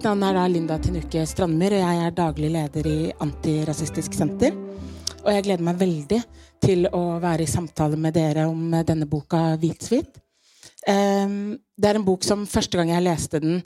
[0.00, 4.54] mitt navn er da Linda Tinuke Strandmyr, og jeg er daglig leder i Antirasistisk Senter.
[5.20, 6.20] Og jeg gleder meg veldig
[6.64, 10.16] til å være i samtale med dere om denne boka Hvitsvit.
[10.88, 13.60] Um, det er en bok som første gang jeg leste den,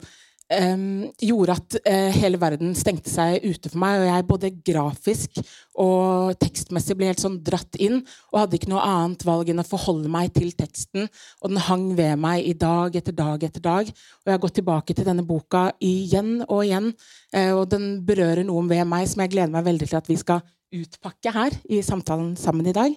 [0.53, 5.39] um, gjorde at uh, hele verden stengte seg ute for meg, og jeg både grafisk
[5.81, 9.67] og tekstmessig ble helt sånn dratt inn, og hadde ikke noe annet valg enn å
[9.67, 11.09] forholde meg til teksten,
[11.41, 13.89] og den hang ved meg i dag etter dag etter dag.
[13.89, 16.91] Og jeg har gått tilbake til denne boka igjen og igjen,
[17.35, 20.19] uh, og den berører noe ved meg som jeg gleder meg veldig til at vi
[20.21, 22.93] skal utpakke her i samtalen sammen i dag.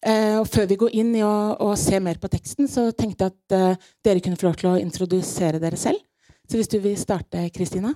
[0.00, 3.26] Uh, og før vi går inn i å, å, se mer på teksten, så tenkte
[3.26, 6.00] jeg at uh, dere kunne få lov til å introdusere dere selv.
[6.50, 7.92] Så hvis du vil starte, Kristina?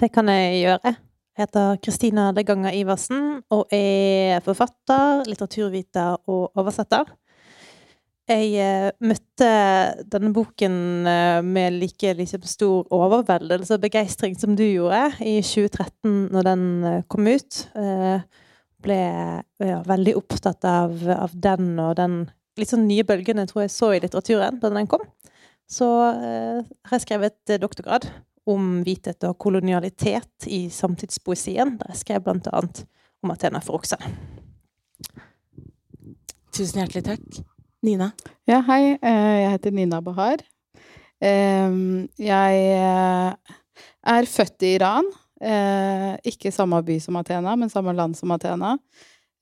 [0.00, 0.92] Det kan jeg gjøre.
[1.36, 7.10] Jeg heter Kristina Deganger Iversen og er forfatter, litteraturviter og oversetter.
[8.32, 9.50] Jeg uh, møtte
[10.08, 10.78] denne boken
[11.44, 16.66] med like liksom, stor overveldelse og begeistring som du gjorde i 2013, når den
[17.12, 17.60] kom ut.
[18.88, 19.00] Ble
[19.60, 22.22] ja, veldig opptatt av, av, den og den
[22.56, 25.04] litt sånn nye bølgen jeg tror jeg så i litteraturen da den kom.
[25.66, 28.08] Så eh, har jeg skrevet doktorgrad
[28.46, 32.84] om hvithet og kolonialitet i samtidspoesien, der jeg skrev annet
[33.24, 33.98] om Athena for okse.
[36.54, 37.42] Tusen hjertelig takk.
[37.86, 38.12] Nina?
[38.48, 38.96] Ja, hei.
[38.96, 40.42] Eh, jeg heter Nina Bahar.
[41.20, 43.54] Jeg eh,
[44.12, 45.08] er født i Iran.
[45.40, 48.76] Eh, ikke samme by som Athena, men samme land som Athena.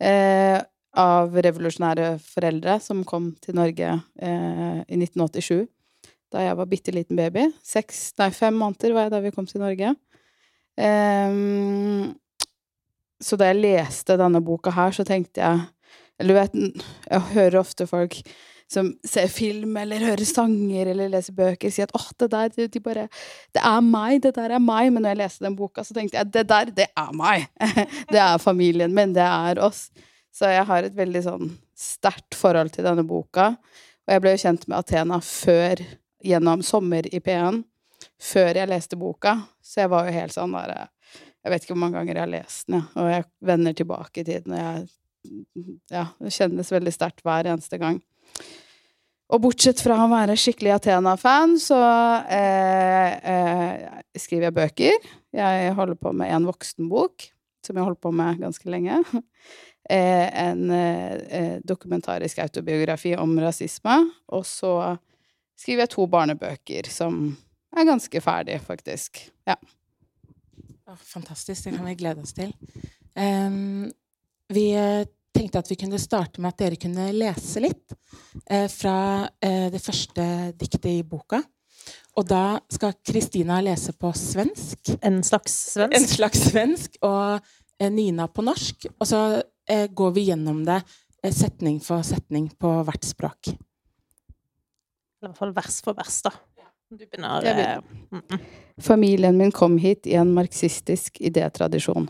[0.02, 0.58] Eh,
[0.94, 3.88] av revolusjonære foreldre som kom til Norge
[4.22, 5.66] eh, i 1987.
[6.34, 7.46] Da jeg var bitte liten baby.
[7.62, 9.94] Seks, nei, fem måneder var jeg da vi kom til Norge.
[10.74, 12.10] Um,
[13.22, 15.60] så da jeg leste denne boka her, så tenkte jeg
[16.18, 18.18] Eller du vet, jeg hører ofte folk
[18.70, 22.82] som ser film eller hører sanger eller leser bøker, si at åh, det der de
[22.82, 23.06] bare,
[23.54, 24.92] det er meg, det der er meg.
[24.92, 27.48] Men når jeg leste den boka, så tenkte jeg det der, det er meg.
[28.12, 29.88] det er familien min, det er oss.
[30.34, 33.52] Så jeg har et veldig sånn sterkt forhold til denne boka.
[34.04, 35.82] Og jeg ble jo kjent med Athena før,
[36.24, 37.62] gjennom sommer i P1,
[38.20, 39.36] før jeg leste boka.
[39.62, 40.74] Så jeg var jo helt sånn der
[41.44, 44.28] Jeg vet ikke hvor mange ganger jeg har lest den, og jeg vender tilbake i
[44.28, 44.86] tiden, og jeg
[45.88, 48.02] Ja, det kjennes veldig sterkt hver eneste gang.
[49.32, 51.78] Og bortsett fra å være skikkelig Athena-fan, så
[52.28, 55.06] eh, eh, skriver jeg bøker.
[55.34, 57.24] Jeg holder på med en voksenbok,
[57.64, 59.00] som jeg holdt på med ganske lenge.
[59.84, 63.98] Eh, en eh, dokumentarisk autobiografi om rasisme.
[64.32, 64.70] Og så
[65.60, 67.26] skriver jeg to barnebøker, som
[67.74, 69.24] er ganske ferdig, faktisk.
[69.48, 69.56] Ja.
[70.94, 71.64] Fantastisk.
[71.64, 72.52] Det kan vi glede oss til.
[73.14, 73.88] Um,
[74.52, 74.66] vi
[75.34, 77.94] tenkte at vi kunne starte med at dere kunne lese litt
[78.50, 80.26] uh, fra uh, det første
[80.60, 81.40] diktet i boka.
[82.14, 84.94] Og da skal Kristina lese på svensk.
[85.02, 85.96] En slags svensk?
[85.98, 88.86] En slags svensk, Og uh, Nina på norsk.
[88.98, 90.80] Og så eh, går vi gjennom det
[91.22, 93.54] eh, setning for setning på hvert språk.
[95.24, 96.34] I hvert fall vers for vers, da.
[96.90, 97.80] Du begynner
[98.10, 98.38] mm -mm.
[98.78, 102.08] Familien min kom hit i en marxistisk idétradisjon.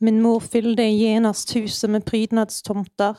[0.00, 3.16] Min mor fyllde Jenas huset med prydnadstomter,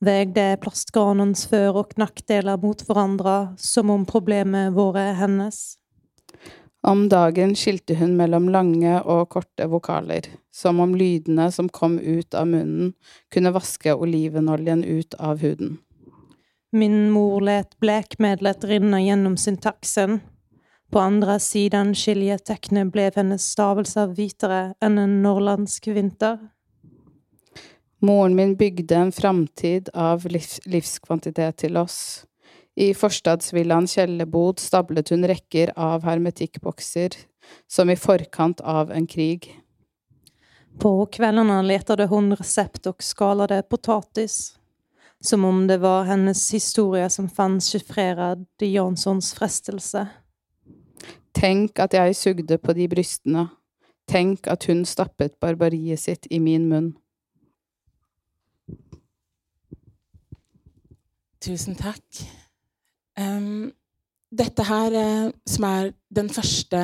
[0.00, 5.76] vegde plastgranens før- og knakkdeler mot hverandre som om problemet våre hennes.
[6.82, 10.22] Om dagen skilte hun mellom lange og korte vokaler,
[10.54, 12.94] som om lydene som kom ut av munnen,
[13.34, 15.78] kunne vaske olivenoljen ut av huden.
[16.70, 20.20] Min mor let blekmedlet rinne gjennom syntaksen,
[20.92, 26.36] på andre siden skiljeteknet ble hennes stavelser hvitere enn en norrlandsk vinter.
[28.04, 32.26] Moren min bygde en framtid av livs livskvantitet til oss.
[32.76, 37.16] I forstadsvillaen Kjellebod stablet hun rekker av hermetikkbokser,
[37.66, 39.48] som i forkant av en krig.
[40.78, 44.57] På kveldene letade hun resept og skalade potatis,
[45.24, 50.06] som om det var hennes historie som fant chiffrerad i Janssons frestelse.
[51.34, 53.48] Tenk at jeg sugde på de brystene.
[54.08, 56.92] Tenk at hun stappet barbariet sitt i min munn.
[61.44, 62.22] Tusen takk.
[63.18, 63.70] Um,
[64.34, 66.80] dette her, uh, som er den første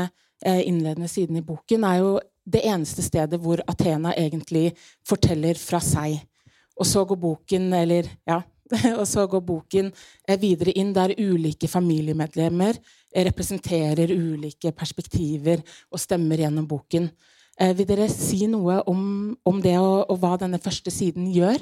[0.47, 2.13] uh, innledende siden i boken, er jo
[2.45, 4.75] det eneste stedet hvor Athena egentlig
[5.07, 6.21] forteller fra seg.
[6.81, 8.41] Og så går boken, eller ja,
[9.07, 12.81] så går boken uh, videre inn der ulike familiemedlemmer
[13.15, 15.63] representerer ulike perspektiver
[15.93, 17.09] og stemmer gjennom boken.
[17.61, 21.61] Eh, vil dere si noe om, om det og, og, hva denne første siden gjør?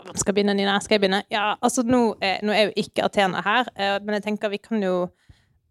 [0.00, 0.78] Hvem skal begynne, Nina?
[0.80, 1.22] Skal jeg begynne?
[1.32, 4.62] Ja, altså nå, eh, nå er jo ikke Athena her, eh, men jeg tenker vi
[4.64, 5.10] kan jo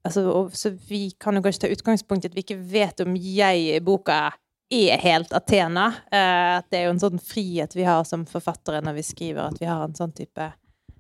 [0.06, 0.22] altså,
[0.54, 3.82] Så vi kan jo kanskje ta utgangspunkt i at vi ikke vet om jeg i
[3.82, 4.28] boka
[4.70, 5.88] er helt Athena.
[6.12, 9.62] Eh, det er jo en sånn frihet vi har som forfattere når vi skriver, at
[9.62, 10.52] vi har en sånn type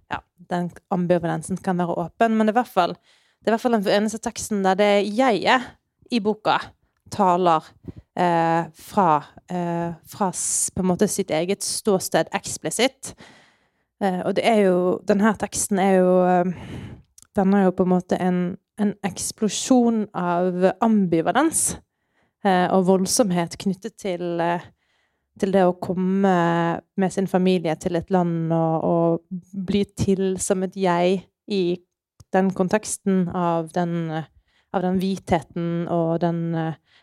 [0.09, 3.53] Ja, den ambivalensen kan være åpen, men det er i hvert fall, det er i
[3.53, 5.67] hvert fall den eneste teksten der det jeget
[6.09, 6.57] i boka
[7.13, 7.63] taler
[8.17, 10.31] eh, fra, eh, fra
[10.73, 13.13] på en måte sitt eget ståsted eksplisitt.
[14.01, 16.51] Eh, og det er jo Denne teksten er jo eh,
[17.35, 18.39] Den er jo på en måte en,
[18.79, 21.77] en eksplosjon av ambivalens.
[22.45, 24.63] Eh, og voldsomhet knyttet til, eh,
[25.39, 26.33] til, det å komme
[26.79, 31.63] med sin familie til et land og, og bli til som et jeg i
[32.31, 34.11] den konteksten av den,
[34.73, 36.53] av den hvitheten og den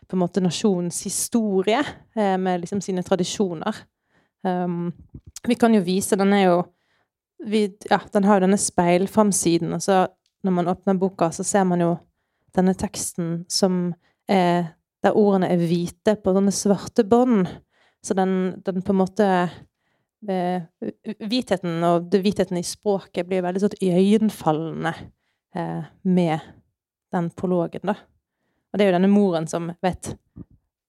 [0.07, 1.81] på en måte nasjonens historie,
[2.15, 3.75] eh, med liksom sine tradisjoner.
[4.43, 4.93] Um,
[5.47, 6.57] vi kan jo vise Den er jo
[7.43, 10.07] vi, Ja, den har jo denne speilframsiden, og så
[10.43, 11.97] når man åpner boka, så ser man jo
[12.55, 13.93] denne teksten som
[14.29, 14.76] er
[15.07, 17.47] der ordene er hvite på sånne svarte bånd.
[18.03, 19.27] Så den, den, på en måte
[20.29, 20.61] eh,
[21.27, 24.93] Hvitheten og hvitheten i språket blir veldig sånn iøynefallende
[25.57, 26.53] eh, med
[27.13, 27.97] den prologen, da.
[28.67, 30.11] Og det er jo denne moren som vet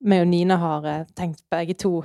[0.05, 2.03] meg og Nina har eh, tenkt begge to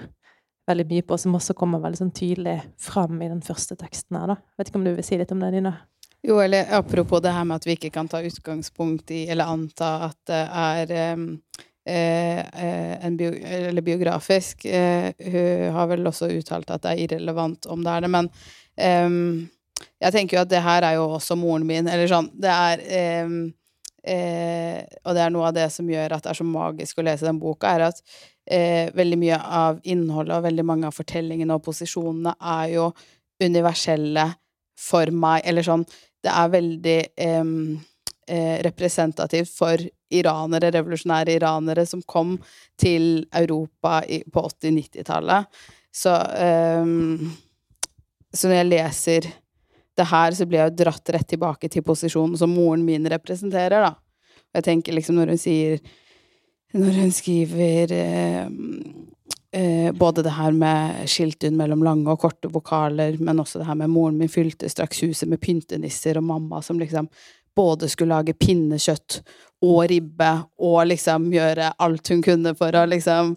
[0.70, 4.32] veldig mye på, som også kommer veldig sånn tydelig fram i den første teksten her,
[4.32, 4.38] da.
[4.58, 5.76] Vet ikke om du vil si litt om det, Nina?
[6.24, 9.92] Jo, eller apropos det her med at vi ikke kan ta utgangspunkt i, eller anta
[10.08, 11.28] at det er um
[11.86, 14.66] bio, eller biografisk.
[14.66, 18.30] Eh, hun har vel også uttalt at det er irrelevant om det er det, men
[19.08, 19.50] um,
[20.04, 22.30] jeg tenker jo at det her er jo også moren min, eller sånn.
[22.40, 23.40] Det er um,
[24.04, 27.08] eh, Og det er noe av det som gjør at det er så magisk å
[27.08, 28.04] lese den boka, er at
[28.46, 32.92] eh, veldig mye av innholdet og veldig mange av fortellingene og posisjonene er jo
[33.44, 34.30] universelle
[34.80, 35.86] for meg, eller sånn
[36.24, 37.00] Det er veldig
[37.42, 37.82] um,
[38.32, 39.82] eh, representativt for
[40.20, 42.36] iranere, revolusjonære iranere som kom
[42.80, 45.64] til Europa på 80-90-tallet.
[45.94, 46.14] Så,
[46.82, 47.32] um,
[48.34, 49.32] så når jeg leser
[49.98, 53.86] det her, så blir jeg jo dratt rett tilbake til posisjonen som moren min representerer,
[53.86, 53.94] da.
[54.54, 55.80] Og jeg tenker liksom når hun sier
[56.74, 58.48] Når hun skriver eh,
[59.54, 63.78] eh, både det her med skiltun mellom lange og korte vokaler, men også det her
[63.78, 67.12] med moren min fylte straks huset med pyntenisser, og mamma som liksom
[67.54, 69.20] både skulle lage pinnekjøtt
[69.64, 73.36] og ribbe og liksom gjøre alt hun kunne for å liksom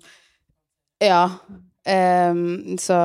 [1.02, 1.28] Ja.
[1.87, 2.96] Um, så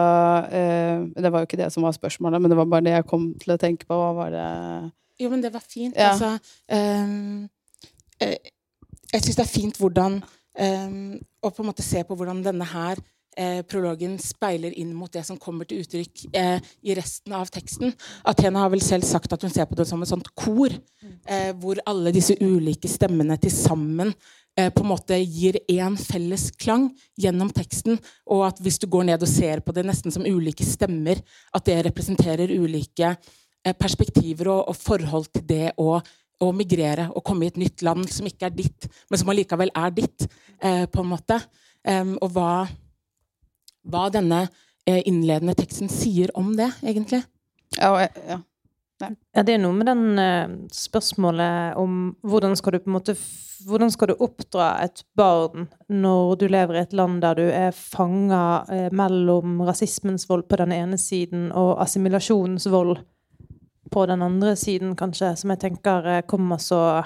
[0.49, 3.05] uh, Det var jo ikke det som var spørsmålet, men det var bare det jeg
[3.05, 3.93] kom til å tenke på.
[3.93, 4.45] Hva var det
[5.21, 5.95] Jo, men det var fint.
[5.95, 6.13] Ja.
[6.13, 6.37] Altså
[6.71, 7.49] um,
[8.21, 12.65] Jeg syns det er fint hvordan um, Å på en måte se på hvordan denne
[12.73, 13.01] her
[13.37, 17.93] eh, prologen speiler inn mot det som kommer til uttrykk eh, i resten av teksten.
[18.27, 20.73] Athena har vel selv sagt at hun ser på det som et sånt kor,
[21.25, 24.13] eh, hvor alle disse ulike stemmene til sammen
[24.57, 26.89] eh, på en måte gir én felles klang
[27.19, 30.67] gjennom teksten, og at hvis du går ned og ser på det nesten som ulike
[30.67, 31.21] stemmer,
[31.55, 35.95] at det representerer ulike eh, perspektiver og, og, forhold til det å,
[36.41, 39.71] å migrere og komme i et nytt land som ikke er ditt, men som allikevel
[39.71, 40.27] er ditt,
[40.59, 41.41] eh, på en måte.
[42.21, 42.67] Og hva,
[43.87, 44.45] hva denne
[44.85, 47.23] eh, innledende teksten sier om det, egentlig.
[47.79, 48.41] Ja, ja.
[49.01, 53.15] Ja, det er noe med den uh, spørsmålet om hvordan skal du på en måte
[53.61, 57.75] Hvordan skal du oppdra et barn når du lever i et land der du er
[57.77, 63.03] fanga uh, mellom rasismens vold på den ene siden og assimilasjonens vold
[63.91, 67.03] på den andre siden, kanskje, som jeg tenker uh, kommer så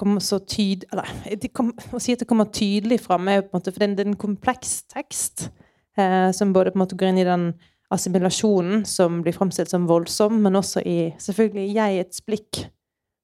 [0.00, 0.86] kommer så tyd...
[0.92, 3.84] Eller kom, å si at det kommer tydelig fram, er jo på en måte For
[3.84, 5.50] det er en kompleks tekst
[5.98, 7.50] eh, som både på en måte går inn i den
[7.90, 12.64] assimilasjonen som blir framstilt som voldsom, men også i selvfølgelig jegets blikk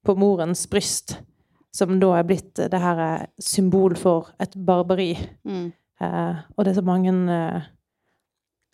[0.07, 1.19] på morens bryst,
[1.75, 5.13] som da er blitt det her eh, symbol for et barbari.
[5.47, 5.71] Mm.
[6.03, 7.73] Eh, og det er så mange eh,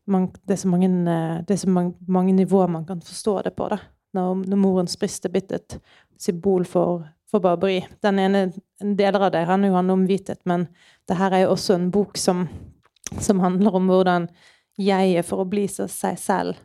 [0.07, 3.43] man, det er så mange, eh, det er så mange, mange, nivåer man kan forstå
[3.43, 3.69] det på.
[3.69, 3.79] da.
[4.15, 5.79] Når, når morens bryst er blitt et
[6.21, 7.81] symbol for, for barbari.
[8.03, 10.67] Den ene deler av det handler jo om hvithet, men
[11.09, 12.47] det her er jo også en bok som
[13.21, 14.29] som handler om hvordan
[14.81, 16.61] jeg, for å bli så seg selv,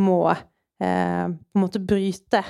[0.00, 2.42] må eh, på en måte bryte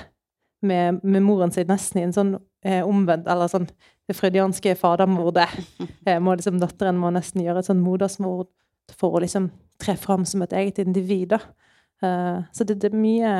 [0.63, 2.33] med, med, moren sin nesten i en sånn
[2.63, 3.67] eh, omvendt Eller sånn
[4.07, 5.49] det freudianske fadermordet.
[6.05, 8.49] Eh, må liksom, datteren må nesten gjøre et sånn modersmord
[8.91, 9.45] for å liksom
[9.79, 11.31] tre fram som et eget individ.
[11.31, 13.35] Eh, så det, det, er mye,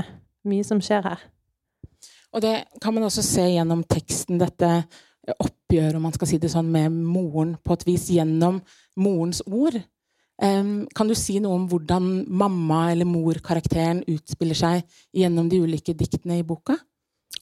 [0.47, 1.25] mye som skjer her.
[2.31, 4.69] Og det kan man også se gjennom teksten, dette
[5.27, 8.61] oppgjøret, om man skal si det sånn, med moren på et vis gjennom
[8.99, 9.77] morens ord.
[10.41, 16.39] Kan du si noe om hvordan mamma- eller mor-karakteren utspiller seg gjennom de ulike diktene
[16.41, 16.75] i boka?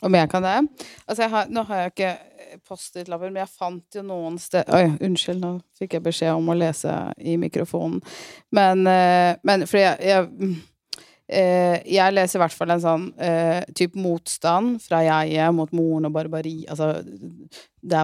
[0.01, 0.55] Om jeg kan det?
[1.05, 2.12] Altså, har, nå har jeg ikke
[2.67, 6.57] Post-It-lapper, men jeg fant jo noen steder Oi, unnskyld, nå fikk jeg beskjed om å
[6.57, 8.01] lese i mikrofonen.
[8.55, 10.55] Men, eh, men fordi jeg, jeg
[11.29, 16.10] eh, jeg leser i hvert fall en sånn uh, type motstand fra jeget mot moren
[16.10, 18.01] og barbari Altså det,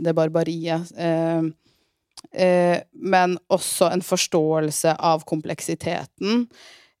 [0.00, 0.94] det barbariet.
[0.96, 1.50] Eh, eh,
[2.92, 6.44] men også en forståelse av kompleksiteten.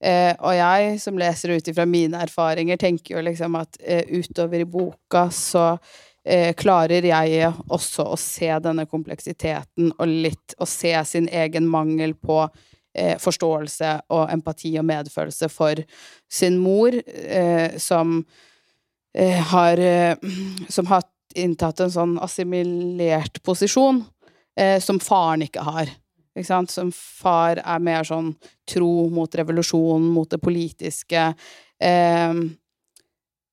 [0.00, 4.62] Eh, og jeg, som leser ut ifra mine erfaringer, tenker jo liksom at eh, utover
[4.62, 5.64] i boka så
[6.24, 12.16] eh, klarer jeg også å se denne kompleksiteten og litt å se sin egen mangel
[12.16, 12.40] på
[12.96, 15.84] eh, forståelse og empati og medfølelse for
[16.32, 18.22] sin mor, eh, som
[19.10, 19.80] har
[20.70, 21.02] Som har
[21.34, 24.04] inntatt en sånn assimilert posisjon
[24.82, 25.90] som faren ikke har.
[26.70, 28.34] Som far er mer sånn
[28.68, 31.30] tro mot revolusjonen, mot det politiske.
[31.80, 32.34] Eh,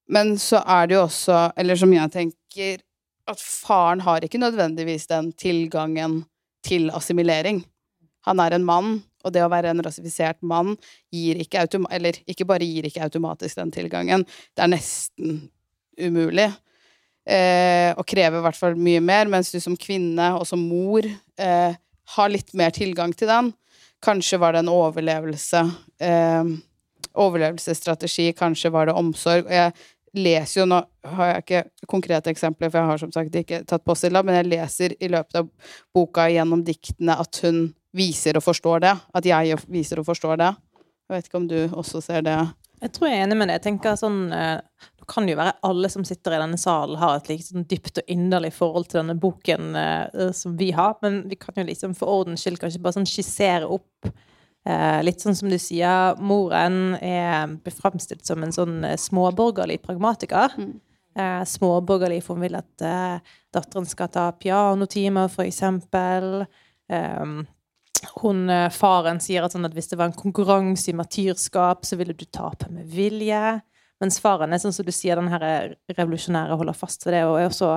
[0.07, 2.83] men så er det jo også, eller som jeg tenker,
[3.27, 6.21] at faren har ikke nødvendigvis den tilgangen
[6.63, 7.63] til assimilering.
[8.27, 10.75] Han er en mann, og det å være en rasifisert mann
[11.11, 14.23] gir ikke Eller ikke bare gir ikke automatisk den tilgangen,
[14.55, 15.49] det er nesten
[15.99, 16.51] umulig.
[17.27, 21.03] Eh, og krever i hvert fall mye mer, mens du som kvinne og som mor
[21.03, 21.73] eh,
[22.15, 23.51] har litt mer tilgang til den.
[24.03, 25.63] Kanskje var det en overlevelse.
[25.99, 26.53] Eh,
[27.17, 29.49] overlevelsesstrategi, kanskje var det omsorg.
[29.51, 29.73] Jeg
[30.17, 30.79] leser jo Nå
[31.17, 34.51] har jeg ikke konkrete eksempler, for jeg har som sagt ikke tatt postilla, men jeg
[34.53, 35.49] leser i løpet av
[35.95, 37.67] boka gjennom diktene at hun
[37.97, 38.95] viser og forstår det.
[39.17, 40.53] At jeg viser og forstår det.
[41.07, 42.37] Jeg vet ikke om du også ser det?
[42.83, 43.57] Jeg tror jeg er enig med det.
[43.57, 44.59] Jeg tenker sånn eh,
[45.07, 48.51] kan jo være alle som sitter i denne salen, har et liksom dypt og inderlig
[48.57, 50.97] forhold til denne boken uh, som vi har.
[51.03, 55.23] Men vi kan jo liksom for ordens skyld kanskje bare sånn skissere opp uh, Litt
[55.23, 60.57] sånn som du sier, moren er framstilt som en sånn uh, småborgerlig pragmatiker.
[60.59, 60.75] Mm.
[61.49, 62.83] småborgerlig, for hun vil at
[63.55, 66.43] datteren skal ta pianotimer, for eksempel.
[66.93, 67.39] Um,
[68.19, 72.13] hun, faren sier at, sånn at hvis det var en konkurranse i martyrskap, så ville
[72.13, 73.41] du tape med vilje.
[74.03, 77.39] Mens faren er sånn som du sier, den her revolusjonære holder fast ved det, og
[77.39, 77.71] er også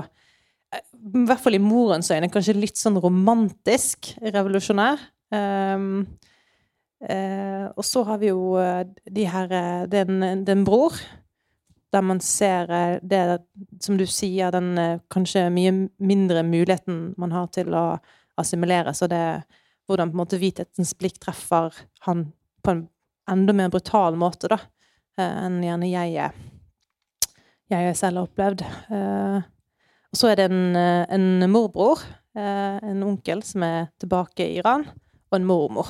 [0.70, 5.00] i hvert fall i morens øyne, kanskje litt sånn romantisk revolusjonær.
[5.34, 6.04] Um,
[7.02, 10.94] uh, og så har vi jo uh, de her uh, den, den bror,
[11.90, 12.70] der man ser
[13.02, 13.40] det
[13.82, 17.96] som du sier, den kanskje mye mindre muligheten man har til å
[18.38, 18.94] assimilere.
[18.94, 19.42] Så det
[19.90, 21.74] hvordan på en måte hvithetens blikk treffer
[22.06, 22.28] han
[22.62, 22.84] på en
[23.30, 24.60] enda mer brutal måte, da.
[25.20, 26.30] Eh, enn gjerne jeg,
[27.70, 28.64] jeg selv har opplevd.
[28.64, 29.48] Eh,
[30.10, 32.02] og så er det en, eh, en morbror,
[32.40, 35.88] en onkel, som er tilbake i Iran, og en mormor.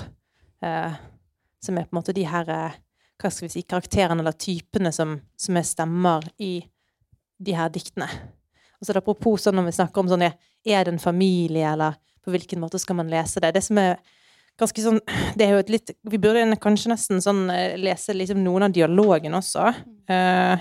[1.60, 5.18] Som er på en måte de her hva skal vi si, karakterene eller typene som,
[5.36, 6.62] som er stemmer i
[7.36, 8.08] de her diktene.
[8.80, 11.74] Og så er det apropos sånn når vi snakker om sånn Er det en familie,
[11.74, 13.52] eller på hvilken måte skal man lese det?
[13.52, 14.00] Det som er
[14.60, 15.00] ganske sånn
[15.36, 18.74] Det er jo et litt Vi burde kanskje nesten sånn eh, lese liksom noen av
[18.74, 19.70] dialogen også.
[20.10, 20.56] Uh,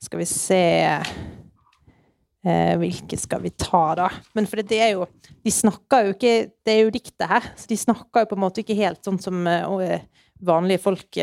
[0.00, 0.62] skal vi se
[0.96, 4.08] uh, Hvilke skal vi ta, da?
[4.36, 5.08] Men for det er jo
[5.44, 6.34] De snakker jo ikke
[6.64, 9.20] Det er jo diktet her, så de snakker jo på en måte ikke helt sånn
[9.22, 9.98] som uh,
[10.40, 11.18] vanlige folk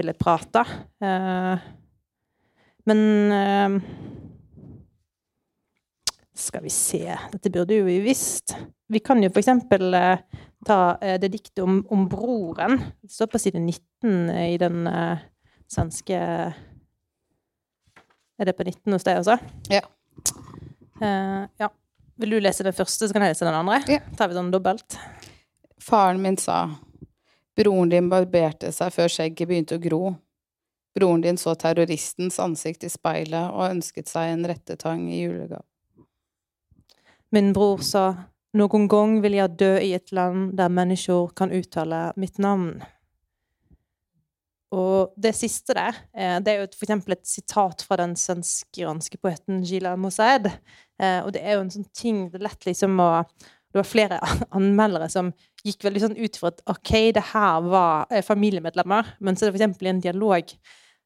[0.00, 0.64] ville prate.
[2.88, 3.00] men
[6.40, 8.56] skal vi se Dette burde jo vi visst.
[8.90, 9.94] Vi kan jo for eksempel
[10.66, 12.78] ta eh, det diktet om, om, broren.
[13.02, 15.18] Det står på side 19 i den uh,
[15.70, 16.16] svenske
[18.40, 19.36] Er det på 19 hos deg også?
[19.72, 19.84] Ja.
[21.00, 21.68] Uh, ja.
[22.20, 23.80] Vil du lese den første, så kan jeg lese den andre?
[23.88, 24.00] Ja.
[24.16, 24.98] tar vi sånn dobbelt.
[25.80, 26.66] Faren min sa
[27.56, 30.02] broren din barberte seg før skjegget begynte å gro.
[30.96, 35.64] Broren din så terroristens ansikt i speilet og ønsket seg en rettetang i julegave.
[37.30, 38.04] Min bror sa
[38.58, 42.80] noen gang vil jeg dø i et land der mennesker kan uttale mitt navn.
[44.74, 49.18] Og det siste der, eh, det er jo for eksempel et sitat fra den svensk-iranske
[49.18, 50.46] poeten Gila Mosaed.
[50.98, 53.24] Eh, og det er jo en sånn ting Det er lett liksom å
[53.70, 54.18] Det var flere
[54.58, 55.32] anmeldere som
[55.62, 59.50] gikk veldig sånn ut for at OK, det her var eh, familiemedlemmer, men så er
[59.50, 60.54] det for eksempel i en dialog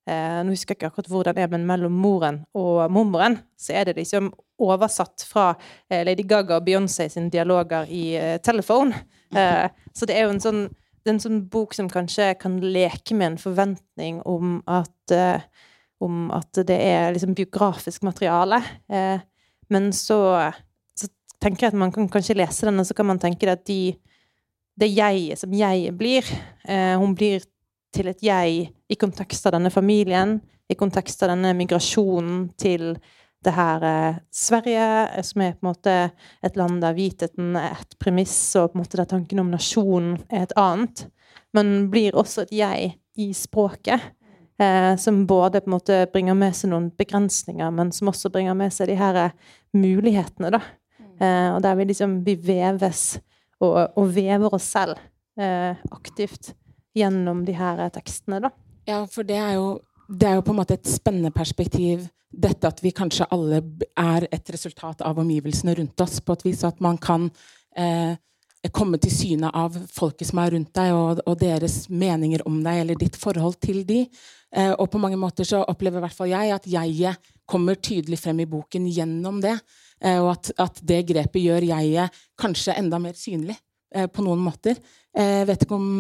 [0.05, 3.87] Nå husker jeg ikke akkurat hvor den er, men mellom moren og mormoren, så er
[3.89, 4.27] det liksom
[4.63, 5.51] oversatt fra
[5.91, 8.07] eh, Lady Gaga og Beyoncé sine dialoger i
[8.45, 8.95] Telephone.
[8.95, 8.95] telefon.
[9.35, 10.59] Eh, så det er jo en sånn,
[11.11, 15.43] en sånn bok som kanskje kan leke med en forventning om at eh,
[15.99, 18.61] om at det er liksom biografisk materiale.
[18.87, 19.19] Eh,
[19.75, 20.21] men så,
[20.95, 21.09] så,
[21.43, 23.97] tenker jeg at man kan kanskje lese den, og så kan man tenke at de,
[24.79, 26.31] det jeget som jeget blir
[26.63, 27.43] Hun blir
[27.91, 32.95] til et jeg i kontekst av denne familien, i i kontekst av denne migrasjonen til
[33.45, 35.95] det her eh, Sverige, eh, som er på en måte
[36.45, 40.19] et land der hvitheten er et premiss, og på en måte der tanken om nasjonen
[40.29, 41.07] er et annet,
[41.55, 44.13] men blir også et jeg i språket.
[44.59, 48.55] Eh, som både på en måte bringer med seg noen begrensninger, men som også bringer
[48.55, 49.33] med seg de her eh,
[49.75, 50.61] mulighetene, da.
[51.19, 53.17] Eh, og der vi liksom vi veves
[53.63, 55.01] og, og vever oss selv
[55.35, 56.53] aktivt
[56.95, 58.53] gjennom de her tekstene, da.
[58.87, 62.69] Ja, for det er jo det er jo på en måte et spennende perspektiv, dette
[62.69, 63.61] at vi kanskje alle
[64.01, 67.29] er et resultat av omgivelsene rundt oss, på et vis at man kan
[67.79, 68.17] eh,
[68.75, 72.81] komme til syne av folket som er rundt deg, og, og, deres meninger om deg,
[72.83, 74.05] eller ditt forhold til de.
[74.55, 78.19] Eh, og på mange måter så opplever i hvert fall jeg at jeget kommer tydelig
[78.23, 79.57] frem i boken gjennom det.
[80.03, 83.57] Eh, og at, at, det grepet gjør jeget kanskje enda mer synlig
[83.95, 84.79] eh, på noen måter.
[85.15, 85.91] Jeg eh, vet ikke om,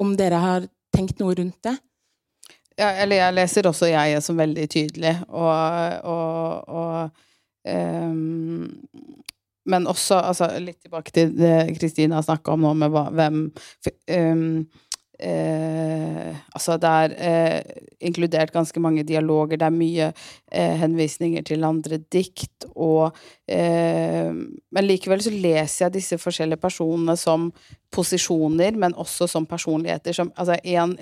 [0.00, 1.76] om dere har tenkt noe rundt det?
[2.78, 7.10] Ja, eller jeg leser også jeg som veldig tydelig, og, og, og
[7.70, 8.72] um,
[9.66, 13.38] Men også altså, litt tilbake til det Kristina snakka om nå, med hva, hvem
[14.10, 14.64] um,
[15.18, 19.56] Eh, altså det er eh, inkludert ganske mange dialoger.
[19.56, 20.08] Det er mye
[20.52, 22.66] eh, henvisninger til andre dikt.
[22.74, 23.14] Og,
[23.48, 27.50] eh, men likevel så leser jeg disse forskjellige personene som
[27.94, 30.12] posisjoner, men også som personligheter.
[30.12, 30.98] Som, altså en,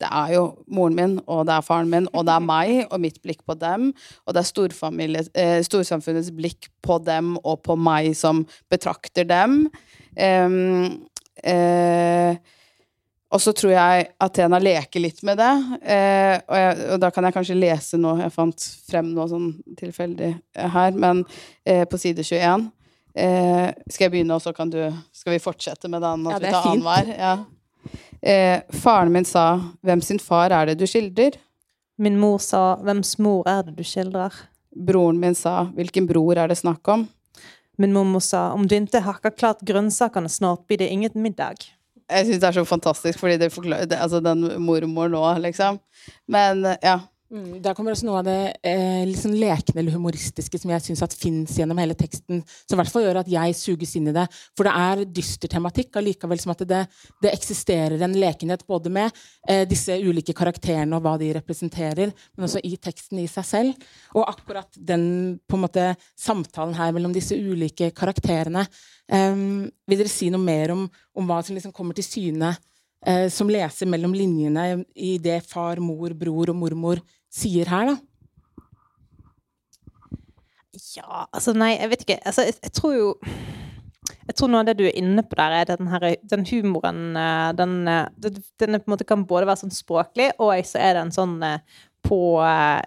[0.00, 3.02] det er jo moren min, og det er faren min, og det er meg, og
[3.02, 3.90] mitt blikk på dem.
[4.26, 9.66] Og det er eh, storsamfunnets blikk på dem og på meg som betrakter dem.
[10.16, 11.06] Um,
[11.44, 12.40] eh,
[13.30, 15.52] og så tror jeg Athena leker litt med det.
[15.86, 19.52] Eh, og, jeg, og, da kan jeg kanskje lese noe jeg fant frem noe sånn
[19.78, 20.32] tilfeldig
[20.74, 21.22] her, men
[21.62, 22.66] eh, på side 21.
[23.14, 24.78] Eh, skal jeg begynne, og så kan du
[25.14, 26.26] Skal vi fortsette med den?
[26.30, 27.14] ja, det er fint.
[27.18, 27.32] Ja.
[28.22, 31.38] Eh, faren min sa 'Hvem sin far er det du skildrer?'
[31.98, 36.48] Min mor sa 'Hvems mor er det du skildrer?' Broren min sa 'Hvilken bror er
[36.48, 37.08] det snakk om?'
[37.78, 41.72] Min mormor sa 'Om du ikke hakker klart grønnsakene snart, blir det ingen middag'.
[42.10, 45.78] Jeg syns det er så fantastisk, fordi det forklarer det, Altså den mormor nå, liksom.
[46.28, 46.98] Men ja.
[47.30, 50.82] Mm, der kommer også noe av det eh, litt sånn lekne eller humoristiske som jeg
[50.82, 54.14] syns fins gjennom hele teksten, som i hvert fall gjør at jeg suges inn i
[54.16, 54.24] det.
[54.58, 56.80] For det er dyster tematikk allikevel som at det,
[57.22, 59.14] det eksisterer en lekenhet både med
[59.46, 63.86] eh, disse ulike karakterene og hva de representerer, men også i teksten i seg selv.
[64.16, 65.86] Og akkurat den på en måte
[66.18, 69.38] samtalen her mellom disse ulike karakterene eh,
[69.86, 70.82] Vil dere si noe mer om,
[71.14, 72.50] om hva som liksom kommer til syne
[73.06, 77.96] eh, som leser mellom linjene i det far, mor, bror og mormor sier her, da?
[80.96, 82.18] Ja, altså nei, jeg vet ikke.
[82.26, 83.08] Altså, jeg, jeg, tror jo
[84.26, 87.16] Jeg tror noe av det du er inne på der, er den, her, den humoren
[87.18, 90.96] eh, den, den, den, på en måte kan både være sånn språklig, og så er
[90.96, 92.40] det en sånn eh, på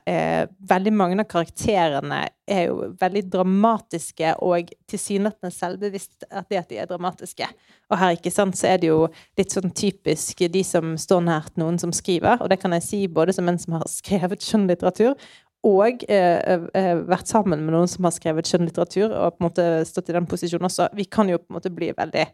[0.10, 6.72] eh, Veldig mange av karakterene er jo veldig dramatiske og tilsynelatende selvbevisst at det at
[6.72, 7.48] de er dramatiske.
[7.92, 9.06] Og her ikke sant, så er det jo
[9.40, 12.42] litt sånn typisk de som står nært noen som skriver.
[12.44, 15.16] Og det kan jeg si både som en som har skrevet skjønnlitteratur,
[15.64, 19.68] og eh, eh, vært sammen med noen som har skrevet skjønnlitteratur, og på en måte
[19.88, 20.90] stått i den posisjonen også.
[20.98, 22.26] Vi kan jo på en måte bli veldig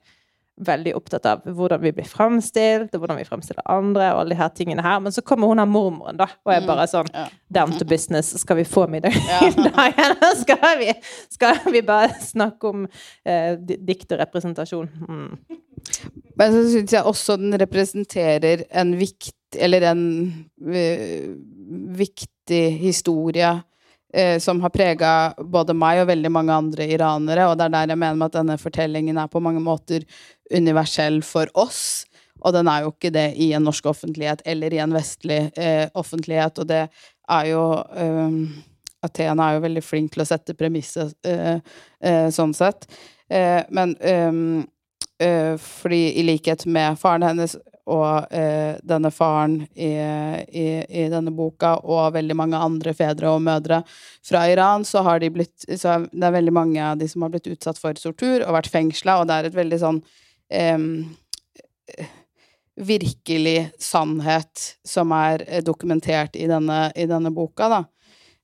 [0.66, 4.40] veldig opptatt av hvordan vi blir fremstilt, og hvordan vi fremstiller andre, og alle de
[4.40, 5.00] her tingene her.
[5.04, 7.28] Men så kommer hun her mormoren, da, og er mm, bare sånn ja.
[7.60, 8.34] Down to business.
[8.42, 10.02] Skal vi få middag i dag,
[10.42, 10.92] skal vi,
[11.32, 12.86] skal vi bare snakke om
[13.26, 14.92] eh, dikt og representasjon?
[15.08, 15.60] Mm.
[16.40, 20.04] Men så syns jeg også den representerer en vikt, eller en
[20.62, 21.30] uh,
[21.98, 23.56] viktig historie
[24.42, 27.44] som har prega både meg og veldig mange andre iranere.
[27.46, 30.02] Og det er der jeg mener at denne fortellingen er på mange måter
[30.50, 32.08] universell for oss.
[32.40, 35.86] Og den er jo ikke det i en norsk offentlighet eller i en vestlig eh,
[35.94, 36.62] offentlighet.
[36.62, 36.86] Og det
[37.30, 38.42] er jo eh,
[39.06, 41.60] Athena er jo veldig flink til å sette premisset eh,
[42.04, 42.88] eh sånn sett.
[43.30, 43.96] Eh, men
[45.60, 47.58] fordi i likhet med faren hennes
[47.90, 53.44] og eh, denne faren i, i, i, denne boka, og veldig mange andre fedre og
[53.46, 53.82] mødre
[54.26, 57.34] fra Iran, så har de blitt så Det er veldig mange av de som har
[57.34, 60.02] blitt utsatt for tortur og vært fengsla, og det er et veldig sånn
[60.54, 60.78] eh,
[62.80, 67.82] Virkelig sannhet som er eh, dokumentert i denne, i denne boka, da.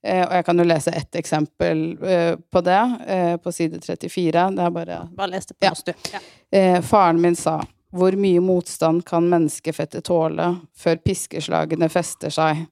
[0.06, 4.50] Eh, og jeg kan jo lese ett eksempel eh, på det, eh, på side 34.
[4.58, 6.12] Det er bare Bare les det på norsk, du.
[6.14, 6.22] Ja.
[6.52, 7.62] Eh, faren min sa
[7.96, 12.66] hvor mye motstand kan menneskefettet tåle før piskeslagene fester seg?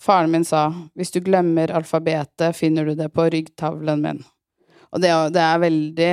[0.00, 4.20] Faren min sa, hvis du glemmer alfabetet, finner du det på ryggtavlen min.
[4.94, 6.12] Og det, det er veldig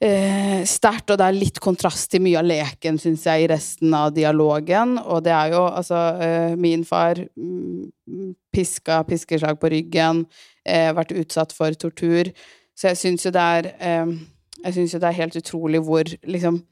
[0.00, 3.94] eh, sterkt, og det er litt kontrast til mye av leken, syns jeg, i resten
[3.96, 4.96] av dialogen.
[5.04, 10.24] Og det er jo altså eh, Min far mm, piska, piskeslag på ryggen,
[10.64, 12.32] eh, vært utsatt for tortur.
[12.74, 14.18] Så jeg syns jo det er eh,
[14.64, 16.62] Jeg syns jo det er helt utrolig hvor liksom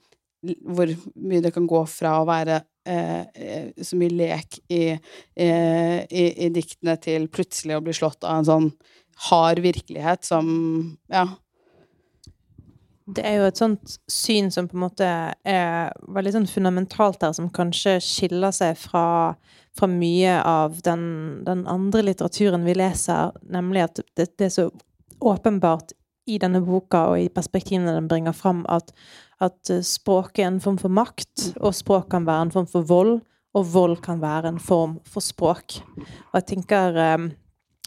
[0.42, 5.98] hvor mye det kan gå fra å være eh, eh så mye lek i, eh,
[6.07, 8.70] i, i diktene til plutselig å bli slått av en sånn
[9.29, 10.48] hard virkelighet som
[11.11, 11.27] Ja.
[13.09, 15.07] Det er jo et sånt syn som på en måte
[15.48, 19.33] er veldig sånn fundamentalt her, som kanskje skiller seg fra,
[19.72, 21.07] fra mye av den,
[21.46, 24.66] den, andre litteraturen vi leser, nemlig at det, det, er så
[25.24, 25.96] åpenbart
[26.29, 28.92] i denne boka og i perspektivene den bringer fram, at,
[29.44, 33.18] at språk er en form for makt, og språk kan være en form for vold,
[33.57, 35.79] og vold kan være en form for språk.
[36.31, 37.29] Og jeg tenker eh,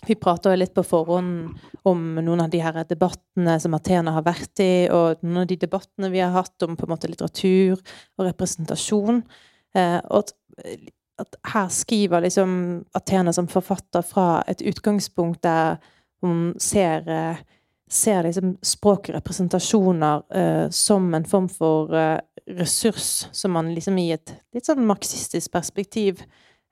[0.08, 1.52] vi prata litt på forhånd
[1.86, 5.60] om noen av de her debattene som Athena har vært i, og noen av de
[5.62, 9.22] debattene vi har hatt om på en måte litteratur og representasjon.
[9.78, 10.34] Eh, og at,
[11.22, 12.54] at, her skriver liksom
[12.98, 15.78] Athena som forfatter fra et utgangspunkt der
[16.26, 17.38] hun ser, eh,
[17.92, 24.32] ser liksom språkrepresentasjoner eh, som en form for eh, ressurs som man liksom i et
[24.56, 26.24] litt sånn marxistisk perspektiv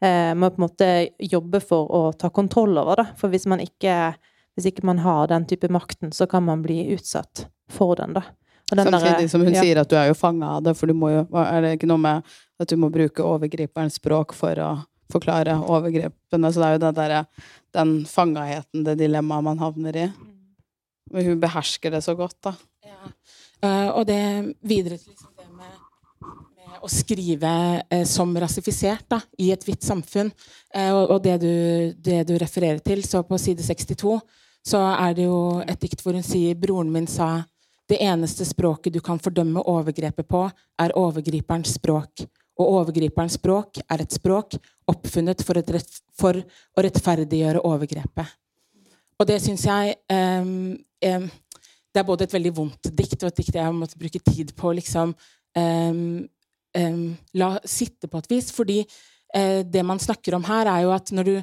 [0.01, 3.01] eh, må på en måte jobbe for å ta kontroll over.
[3.01, 3.07] Da.
[3.19, 4.13] For hvis man ikke,
[4.55, 8.15] hvis ikke man har den type makten, så kan man bli utsatt for den.
[8.15, 8.23] da.
[8.71, 9.65] Den Samtidig der, som hun ja.
[9.65, 11.89] sier at du er jo fanga av det, for du må jo Er det ikke
[11.89, 14.71] noe med at du må bruke overgriperens språk for å
[15.11, 16.51] forklare overgrepene?
[16.53, 17.15] Så det er jo det der
[17.75, 20.11] den fangaheten, det dilemmaet man havner i.
[21.13, 22.55] Men hun behersker det så godt, da.
[22.85, 23.13] Ja.
[23.59, 24.21] Uh, og det
[24.63, 25.79] videre til liksom det med
[26.83, 27.51] å skrive
[27.89, 30.31] eh, som rasifisert da, i et hvitt samfunn.
[30.73, 31.53] Eh, og, og det, du,
[31.95, 34.19] det, du, refererer til, så på side 62,
[34.69, 37.39] så er det jo et dikt hvor hun sier broren min sa
[37.89, 40.43] det eneste språket du kan fordømme overgrepet på,
[40.79, 42.27] er overgriperens språk.
[42.59, 48.35] Og overgriperens språk er et språk oppfunnet for, rett, for å rettferdiggjøre overgrepet.
[49.19, 51.29] Og det syns jeg um, um,
[51.89, 54.53] Det er både et veldig vondt dikt og et dikt jeg har måttet bruke tid
[54.55, 55.15] på liksom
[55.57, 58.51] um, la sitte på et vis.
[58.55, 58.79] Fordi
[59.35, 61.35] uh, det man snakker om her, er jo at når du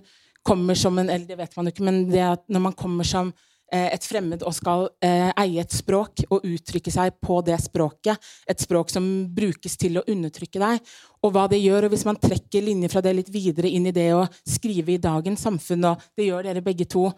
[0.46, 3.04] kommer som en Eller det vet man jo ikke, men det at når man kommer
[3.04, 3.32] som
[3.72, 8.62] et fremmed og skal eh, eie et språk og uttrykke seg på det språket, et
[8.62, 10.92] språk som brukes til å undertrykke deg,
[11.26, 13.94] og hva det gjør, og hvis man trekker linjer fra det litt videre inn i
[13.94, 17.08] det å skrive i dagens samfunn, og det gjør dere begge to,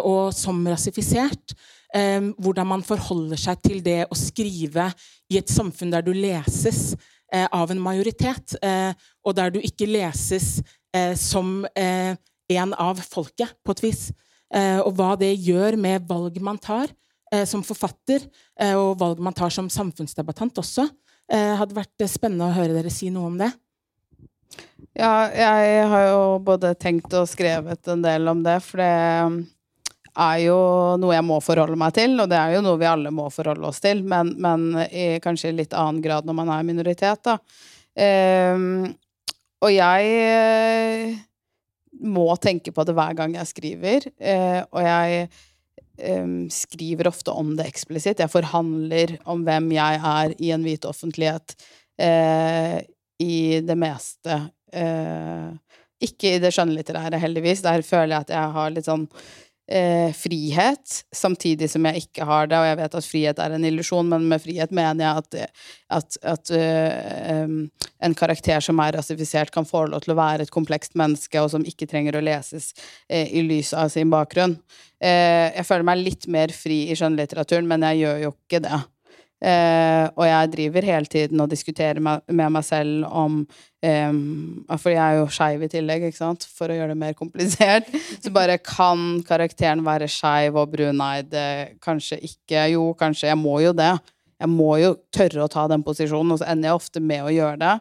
[0.00, 1.52] og som rasifisert,
[1.92, 4.88] hvordan man forholder seg til det å skrive
[5.28, 6.94] i et samfunn der du leses
[7.34, 8.92] Eh, av en majoritet, eh,
[9.26, 10.60] og der du ikke leses
[10.94, 14.02] eh, som en av folket, på et vis.
[14.54, 16.92] Og hva det gjør med valg man tar
[17.48, 18.22] som forfatter,
[18.76, 20.84] og valg man tar som samfunnsdebattant også.
[21.32, 23.48] hadde vært spennende å høre dere si noe om det.
[24.94, 28.90] Ja, jeg har jo både tenkt og skrevet en del om det, for det
[30.14, 30.58] er jo
[31.02, 33.66] noe jeg må forholde meg til, og det er jo noe vi alle må forholde
[33.66, 37.38] oss til, men, men i kanskje litt annen grad når man er minoritet, da.
[37.94, 38.92] Um,
[39.62, 41.16] og jeg
[42.00, 45.28] må tenke på det hver gang jeg skriver, uh, og jeg
[46.50, 48.18] skriver ofte om det eksplisitt.
[48.18, 51.54] Jeg forhandler om hvem jeg er i en hvit offentlighet
[52.02, 52.80] uh,
[53.22, 54.40] i det meste.
[56.02, 57.62] ikke i det skjønnlitterære, heldigvis.
[57.62, 59.06] Der føler jeg at jeg har litt sånn
[59.70, 62.58] eh, frihet, samtidig som jeg ikke har det.
[62.58, 65.60] Og jeg vet at frihet er en illusjon, men med frihet mener jeg at,
[65.98, 70.54] at, at uh, en karakter som er rasifisert, kan få lov til å være et
[70.54, 72.72] komplekst menneske, og som ikke trenger å leses
[73.08, 74.58] eh, i lys av sin bakgrunn.
[75.04, 78.82] Eh, jeg føler meg litt mer fri i skjønnlitteraturen, men jeg gjør jo ikke det.
[79.44, 83.42] Uh, og jeg driver hele tiden og diskuterer med, med meg selv om
[83.84, 84.14] eh,
[84.80, 87.90] For jeg er jo skeiv i tillegg, ikke sant, for å gjøre det mer komplisert.
[88.24, 91.36] Så bare kan karakteren være skeiv og bruneid?
[91.84, 92.64] Kanskje ikke.
[92.72, 93.28] Jo, kanskje.
[93.34, 93.92] Jeg må jo det
[94.40, 97.32] jeg må jo tørre å ta den posisjonen, og så ender jeg ofte med å
[97.32, 97.74] gjøre det.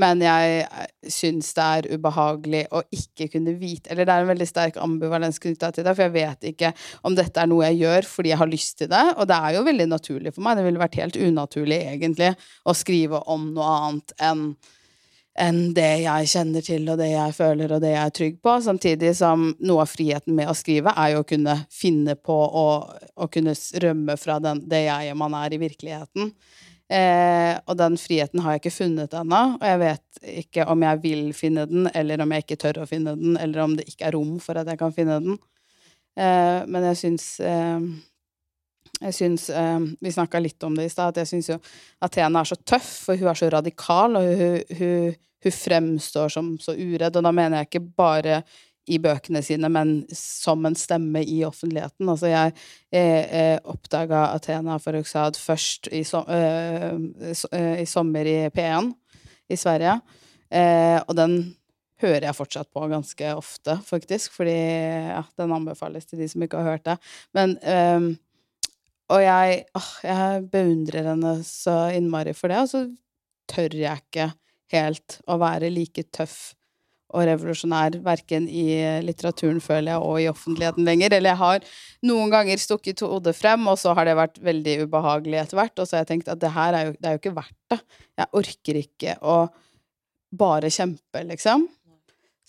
[0.00, 4.48] Men jeg syns det er ubehagelig å ikke kunne vite Eller det er en veldig
[4.48, 6.72] sterk ambivalens knytta til det, for jeg vet ikke
[7.06, 9.04] om dette er noe jeg gjør fordi jeg har lyst til det.
[9.16, 10.58] Og det er jo veldig naturlig for meg.
[10.58, 14.44] Det ville vært helt unaturlig, egentlig, å skrive om noe annet enn
[15.38, 18.56] enn det jeg kjenner til, og det jeg føler, og det jeg er trygg på.
[18.64, 22.66] Samtidig som noe av friheten med å skrive er jo å kunne finne på å,
[23.30, 26.32] kunne rømme fra den, det jeg man er i virkeligheten.
[26.90, 31.02] Eh, og den friheten har jeg ikke funnet ennå, og jeg vet ikke om jeg
[31.04, 34.08] vil finne den, eller om jeg ikke tør å finne den, eller om det ikke
[34.08, 35.38] er rom for at jeg kan finne den.
[36.18, 37.78] Eh, men jeg syns eh,
[39.00, 41.58] jeg syns eh, Vi snakka litt om det i stad, at jeg syns jo
[42.04, 46.50] Athena er så tøff, for hun er så radikal, og hun, hun, hun fremstår som
[46.60, 47.16] så uredd.
[47.16, 48.42] Og da mener jeg ikke bare
[48.90, 52.08] i bøkene sine, men som en stemme i offentligheten.
[52.08, 52.54] Altså, jeg,
[52.92, 56.96] jeg oppdaga Athena for Uxad først i, so, øh,
[57.82, 58.90] i, sommer i P1
[59.50, 59.98] i Sverige,
[60.50, 61.36] eh, og den
[62.00, 66.62] hører jeg fortsatt på ganske ofte, faktisk, fordi ja, den anbefales til de som ikke
[66.62, 66.96] har hørt det.
[67.36, 68.16] Men øh,
[69.10, 72.84] Og jeg, åh, jeg beundrer henne så innmari for det, og så
[73.50, 74.30] tør jeg ikke
[74.70, 76.52] helt å være like tøff
[77.10, 78.66] og revolusjonær verken i
[79.02, 81.16] litteraturen, føler jeg, og i offentligheten lenger.
[81.16, 81.64] Eller jeg har
[82.06, 85.74] noen ganger stukket hodet frem, og så har det vært veldig ubehagelig etter hvert.
[85.74, 87.58] Og så har jeg tenkt at det her er jo, det er jo ikke verdt
[87.74, 87.80] det.
[88.20, 89.36] Jeg orker ikke å
[90.40, 91.66] bare kjempe, liksom.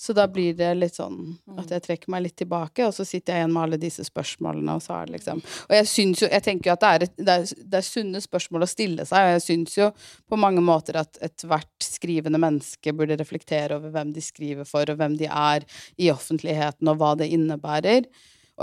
[0.01, 3.35] Så da blir det litt sånn at jeg trekker meg litt tilbake, og så sitter
[3.35, 6.29] jeg igjen med alle disse spørsmålene, og så er det liksom Og jeg syns jo
[6.31, 9.05] Jeg tenker jo at det er, et, det, er, det er, sunne spørsmål å stille
[9.05, 9.91] seg, og jeg syns jo
[10.25, 14.97] på mange måter at ethvert skrivende menneske burde reflektere over hvem de skriver for, og
[14.97, 15.67] hvem de er
[16.01, 18.09] i offentligheten, og hva det innebærer.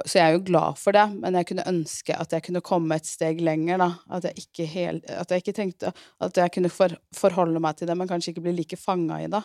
[0.02, 2.98] Så jeg er jo glad for det, men jeg kunne ønske at jeg kunne komme
[2.98, 3.88] et steg lenger, da.
[4.18, 7.90] At jeg ikke, helt, at jeg ikke tenkte At jeg kunne for, forholde meg til
[7.90, 9.44] det, men kanskje ikke bli like fanga i det.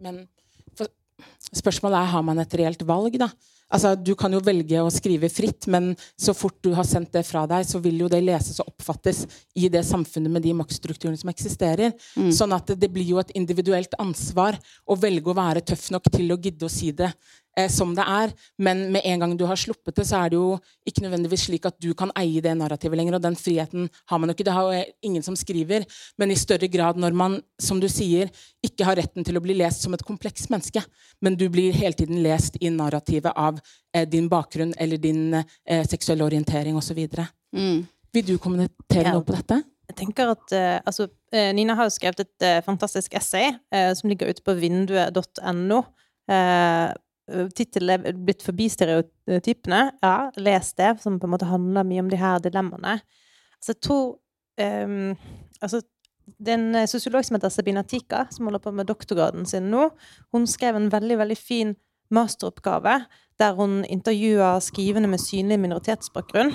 [0.00, 0.24] Men
[0.78, 0.88] Men
[1.48, 3.18] Spørsmålet er har man et reelt valg.
[3.18, 3.30] da?
[3.68, 7.24] Altså, Du kan jo velge å skrive fritt, men så fort du har sendt det
[7.28, 9.26] fra deg, så vil jo det leses og oppfattes
[9.56, 11.92] i det samfunnet med de maktstrukturene som eksisterer.
[12.16, 12.30] Mm.
[12.32, 16.32] Sånn at det, blir jo et individuelt ansvar å velge å være tøff nok til
[16.32, 17.12] å gidde å si det
[17.58, 18.32] eh, som det er.
[18.62, 21.66] Men med en gang du har sluppet det, så er det jo ikke nødvendigvis slik
[21.68, 23.18] at du kan eie det narrativet lenger.
[23.18, 24.46] Og den friheten har man jo ikke.
[24.48, 25.86] Det har jo ingen som skriver.
[26.18, 28.30] Men i større grad når man, som du sier,
[28.64, 30.82] ikke har retten til å bli lest som et komplekst menneske,
[31.24, 33.58] men du blir hele tiden lest i narrativet av
[33.94, 37.00] eh, din bakgrunn eller din eh, seksuelle orientering osv.
[37.56, 37.82] Mm.
[38.14, 39.16] Vil du kommentere ja.
[39.16, 39.60] noe på dette?
[39.88, 43.54] Jeg tenker at uh, altså, uh, Nina har jo skrevet et uh, fantastisk essay
[43.96, 45.78] som ligger ute på vinduet.no.
[47.28, 49.82] Eh, tittelen er blitt forbi stereotypene.
[50.04, 52.98] Ja, les det, som på en måte handler mye om de her dilemmaene.
[53.58, 53.74] Altså,
[54.58, 55.16] jeg um,
[55.62, 55.82] altså,
[56.38, 59.88] det er en sosiolog som heter Sabina Tika, som holder på med doktorgraden sin nå.
[60.34, 61.76] Hun skrev en veldig, veldig fin
[62.14, 63.00] masteroppgave
[63.38, 66.52] der hun intervjua skrivende med synlig minoritetsbakgrunn.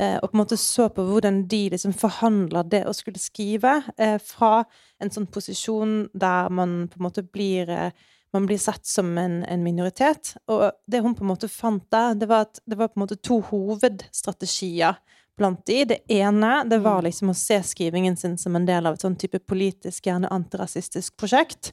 [0.00, 3.76] Eh, og på en måte så på hvordan de liksom forhandler det å skulle skrive
[3.98, 4.64] eh, fra
[5.02, 7.92] en sånn posisjon der man på en måte blir eh,
[8.32, 10.34] man blir sett som en, en, minoritet.
[10.48, 13.04] Og det hun på en måte fant der, det var at det var på en
[13.04, 14.96] måte to hovedstrategier
[15.38, 15.82] blant de.
[15.92, 17.06] Det ene det var mm.
[17.08, 21.16] liksom å se skrivingen sin som en del av et sånn type politisk, gjerne antirasistisk
[21.20, 21.72] prosjekt.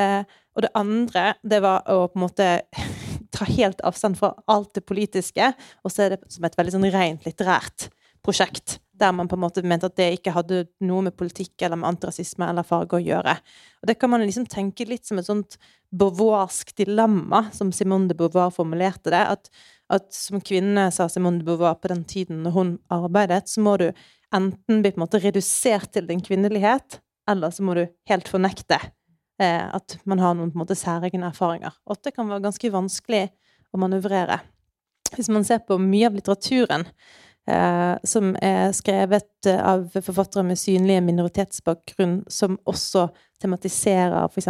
[0.00, 0.22] Eh,
[0.54, 2.48] og det andre, det var å på en måte
[3.34, 7.28] ta helt avstand fra alt det politiske, og se det som et veldig sånn rent
[7.28, 7.88] litterært
[8.24, 11.78] prosjekt der man på en måte mente at det ikke hadde noe med politikk eller
[11.80, 13.34] med antirasisme eller farge å gjøre.
[13.82, 15.56] Og det kan man liksom tenke litt som et sånt
[15.94, 19.22] beauvoirsk dilemma, som Simone de Beauvoir formulerte det.
[19.34, 19.50] At,
[19.92, 23.76] at, som kvinne, sa Simone de Beauvoir på den tiden når hun arbeidet, så må
[23.82, 23.88] du
[24.34, 28.78] enten bli på en måte redusert til din kvinnelighet, eller så må du helt fornekte
[29.40, 31.76] eh, at man har noen på en måte særegne erfaringer.
[31.86, 33.28] Og det kan være ganske vanskelig
[33.74, 34.40] å manøvrere.
[35.14, 36.86] Hvis man ser på mye av litteraturen,
[37.46, 43.10] Eh, som er skrevet eh, av forfattere med synlige minoritetsbakgrunn, som også
[43.42, 44.48] tematiserer f.eks.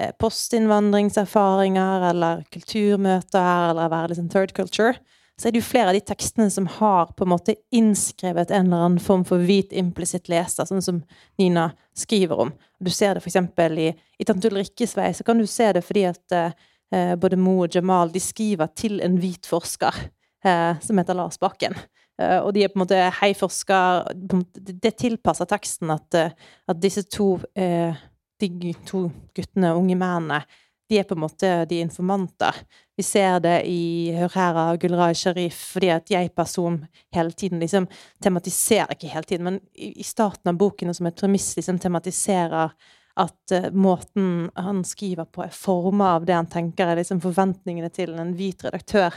[0.00, 4.94] Eh, postinnvandringserfaringer eller kulturmøter eller være liksom third culture.
[5.36, 8.70] Så er det jo flere av de tekstene som har på en måte innskrevet en
[8.70, 11.02] eller annen form for hvit implisitt leser, sånn som
[11.36, 12.54] Nina skriver om.
[12.80, 13.36] Du ser det f.eks.
[13.76, 17.58] i, i Tante Ulrikkes vei, så kan du se det fordi at eh, både Mo
[17.66, 20.00] og Jamal de skriver til en hvit forsker
[20.44, 21.76] eh, som heter Lars Bakken.
[22.22, 23.78] Eh, og de er på en måte heiforska
[24.16, 26.32] Det tilpasser teksten at, eh,
[26.68, 27.94] at, disse to, eh,
[28.40, 30.44] de to guttene, unge mennene,
[30.88, 32.54] de er på en måte de informanter.
[32.96, 37.88] Vi ser det i Hør her av Gulraj Sharif, fordi at jeg-person hele tiden liksom
[38.22, 42.70] tematiserer Ikke hele tiden, men i, starten av boken som et premiss liksom tematiserer
[43.16, 48.14] at måten han skriver på, er forma av det han tenker er liksom forventningene til
[48.14, 49.14] en hvit redaktør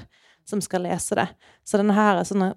[0.48, 1.28] som skal lese det.
[1.64, 2.54] Så denne her er sånne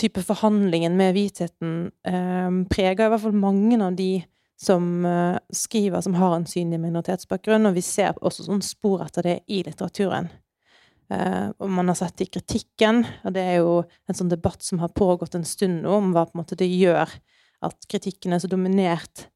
[0.00, 4.10] type forhandlingen med hvitheten eh, preger i hvert fall mange av de
[4.60, 9.26] som eh, skriver som har en synlig minoritetsbakgrunn, og vi ser også sånn spor etter
[9.26, 10.30] det i litteraturen.
[11.12, 14.64] Eh, og man har sett det i kritikken, og det er jo en sånn debatt
[14.64, 17.12] som har pågått en stund nå, om hva på en måte det gjør
[17.66, 19.28] at kritikken er så dominert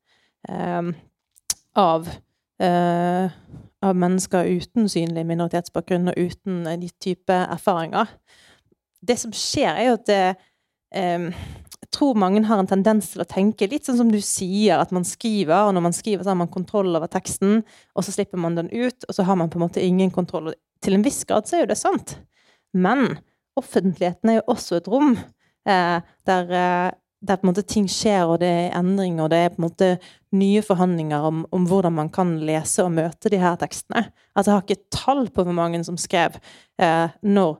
[0.48, 0.92] eh,
[1.78, 2.08] av
[2.60, 3.36] eh,
[3.80, 8.10] av mennesker uten synlig minoritetsbakgrunn og uten de type erfaringer.
[9.00, 10.46] Det som skjer, er jo at det, eh,
[10.90, 14.92] Jeg tror mange har en tendens til å tenke litt sånn som du sier, at
[14.94, 17.62] man skriver, og når man skriver, så har man kontroll over teksten,
[17.94, 20.52] og så slipper man den ut, og så har man på en måte ingen kontroll.
[20.82, 22.16] Til en viss grad så er jo det sant.
[22.76, 23.20] Men
[23.58, 25.98] offentligheten er jo også et rom eh,
[26.28, 26.90] der, eh,
[27.26, 29.90] der måte ting skjer, og det er endringer, og det er på en måte
[30.36, 34.06] nye forhandlinger om, om, hvordan man kan lese og møte de her tekstene.
[34.34, 36.38] Altså, jeg har ikke tall på hvor mange som skrev
[36.80, 37.58] eh, når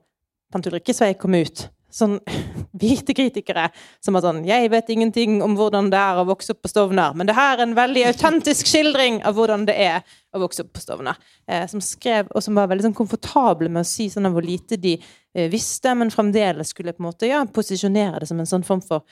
[0.51, 2.19] Pantulrikkesvei kom ut, sånn
[2.81, 3.69] hvite kritikere
[4.03, 7.15] som var sånn 'Jeg vet ingenting om hvordan det er å vokse opp på Stovner,
[7.15, 10.03] men det her er en veldig autentisk skildring av hvordan det er
[10.35, 13.83] å vokse opp på Stovner.' Eh, som skrev, og som var veldig sånn komfortable med
[13.83, 14.97] å si sånn av hvor lite de
[15.35, 18.83] eh, visste, men fremdeles skulle på en måte ja, posisjonere det som en sånn form
[18.83, 19.03] for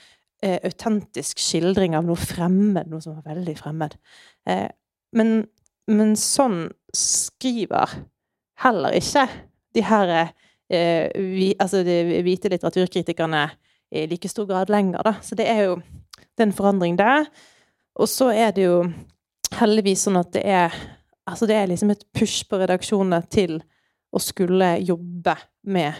[0.41, 3.97] eh, autentisk skildring av noe fremmed, noe som var veldig fremmed.
[4.47, 4.69] Eh,
[5.11, 5.47] men,
[5.87, 7.99] men sånn skriver
[8.63, 9.27] heller ikke
[9.75, 10.35] de her Eh,
[10.69, 13.47] vi, altså de hvite litteraturkritikerne
[13.89, 15.15] i like stor grad lenger, da.
[15.25, 15.79] Så det er jo
[16.39, 17.25] det er forandring der.
[17.99, 18.83] Og så er det jo
[19.59, 20.79] heldigvis sånn at det er
[21.29, 23.59] Altså det er liksom et push på redaksjonene til
[24.09, 25.35] å skulle jobbe
[25.69, 25.91] med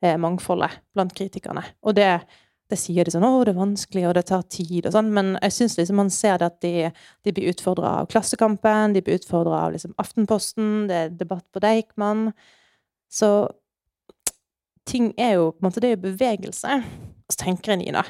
[0.00, 1.60] eh, mangfoldet blant kritikerne.
[1.84, 2.06] Og det,
[2.72, 5.34] det sier de sånn 'Å, det er vanskelig, og det tar tid', og sånn, men
[5.42, 6.72] jeg syns liksom man ser det at de,
[7.20, 11.60] de blir utfordra av Klassekampen, de blir utfordra av liksom Aftenposten, det er debatt på
[11.60, 12.30] Deichman.
[13.12, 13.30] Så
[14.88, 16.80] ting er jo på en måte, det er jo bevegelse.
[17.28, 18.06] Og så tenker jeg, Nina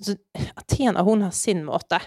[0.00, 0.16] så
[0.56, 2.00] Athena hun har sin måte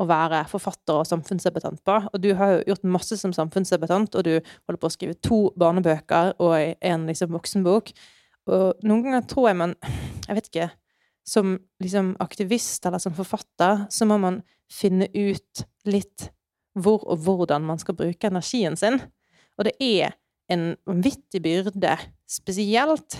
[0.00, 1.96] å være forfatter og samfunnsdebattant på.
[2.12, 5.40] Og du har jo gjort masse som samfunnsdebattant, og du holder på å skrive to
[5.60, 7.92] barnebøker og en liksom voksenbok.
[8.50, 9.74] Og noen ganger tror jeg man
[10.24, 10.68] Jeg vet ikke
[11.28, 14.38] Som liksom aktivist eller som forfatter så må man
[14.72, 16.30] finne ut litt
[16.78, 18.96] hvor og hvordan man skal bruke energien sin.
[19.58, 20.16] Og det er
[20.50, 21.96] en vanvittig byrde,
[22.30, 23.18] spesielt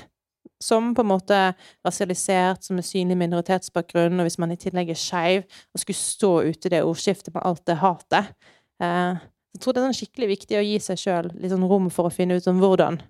[0.60, 1.38] som på en måte
[1.86, 6.32] rasialisert, som er synlig minoritetsbakgrunn, og hvis man i tillegg er skeiv, og skulle stå
[6.50, 8.34] ute i det ordskiftet med alt det hatet
[8.82, 11.88] eh, Jeg tror det er sånn skikkelig viktig å gi seg sjøl litt sånn rom
[11.90, 13.00] for å finne ut om hvordan.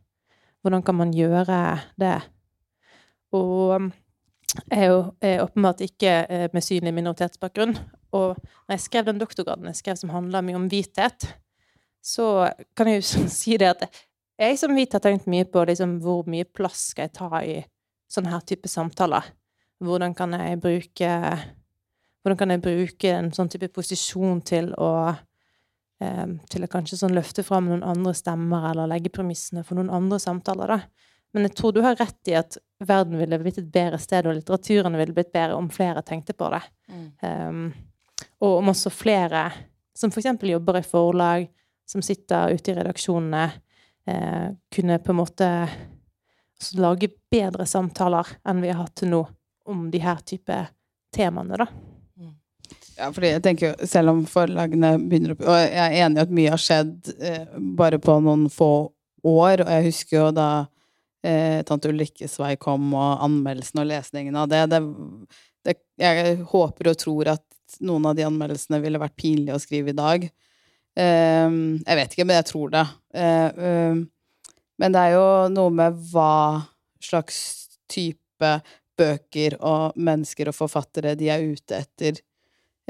[0.65, 1.59] Hvordan kan man gjøre
[2.01, 2.17] det?
[3.37, 3.91] Og um,
[4.57, 7.77] jeg er jo er åpenbart ikke eh, med synlig minoritetsbakgrunn.
[8.17, 11.29] Og når jeg skrev den doktorgraden jeg skrev som handler mye om hvithet,
[12.03, 14.01] så kan jeg jo si det at
[14.57, 17.59] som hvit har tenkt mye på liksom, hvor mye plass skal jeg ta i
[18.11, 19.27] sånne her type samtaler.
[19.81, 21.11] Hvordan kan jeg bruke
[22.21, 27.17] Hvordan kan jeg bruke en sånn type posisjon til å um, Til å kanskje sånn
[27.17, 31.07] løfte fram noen andre stemmer, eller legge premissene for noen andre samtaler, da.
[31.33, 34.35] Men jeg tror du har rett i at verden ville blitt et bedre sted, og
[34.35, 36.63] litteraturen ville blitt bedre om flere tenkte på det.
[36.91, 37.07] Mm.
[37.23, 37.67] Um,
[38.41, 39.45] og om også flere
[39.97, 41.47] som eksempel jobber i forlag,
[41.89, 43.45] som sitter ute i redaksjonene,
[44.09, 45.49] eh, kunne på en måte
[46.77, 49.23] lage bedre samtaler enn vi har hatt til nå
[49.71, 50.57] om de her type
[51.15, 51.67] temaene, da.
[52.19, 52.35] Mm.
[52.99, 56.25] Ja, fordi jeg tenker jo, selv om forlagene begynner opp Og jeg er enig i
[56.25, 57.47] at mye har skjedd eh,
[57.79, 58.73] bare på noen få
[59.27, 60.51] år, og jeg husker jo da
[61.25, 64.83] eh, tante Ulrikkes vei kom, og anmeldelsen og lesningen av det, det,
[65.67, 67.47] det Jeg håper og tror at
[67.85, 70.25] noen av de anmeldelsene ville vært pinlige å skrive i dag.
[70.99, 72.87] Ehm, jeg vet ikke, men jeg tror det.
[73.15, 74.05] Eh, ehm,
[74.79, 76.63] men det er jo noe med hva
[77.03, 77.41] slags
[77.91, 78.53] type
[79.01, 82.21] bøker og mennesker og forfattere de er ute etter.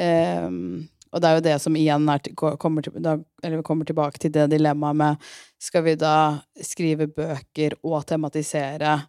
[0.01, 3.17] Ehm, og det er jo det som igjen til, kommer, til, da,
[3.67, 5.31] kommer, tilbake til det dilemmaet med
[5.61, 9.01] Skal vi da skrive bøker og tematisere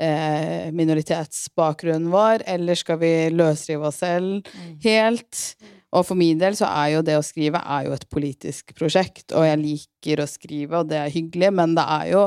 [0.00, 4.72] eh, minoritetsbakgrunnen vår, eller skal vi løsrive oss selv mm.
[4.84, 5.42] helt?
[5.90, 9.32] Og for min del så er jo det å skrive er jo et politisk prosjekt,
[9.34, 12.24] og jeg liker å skrive, og det er hyggelig, men det er jo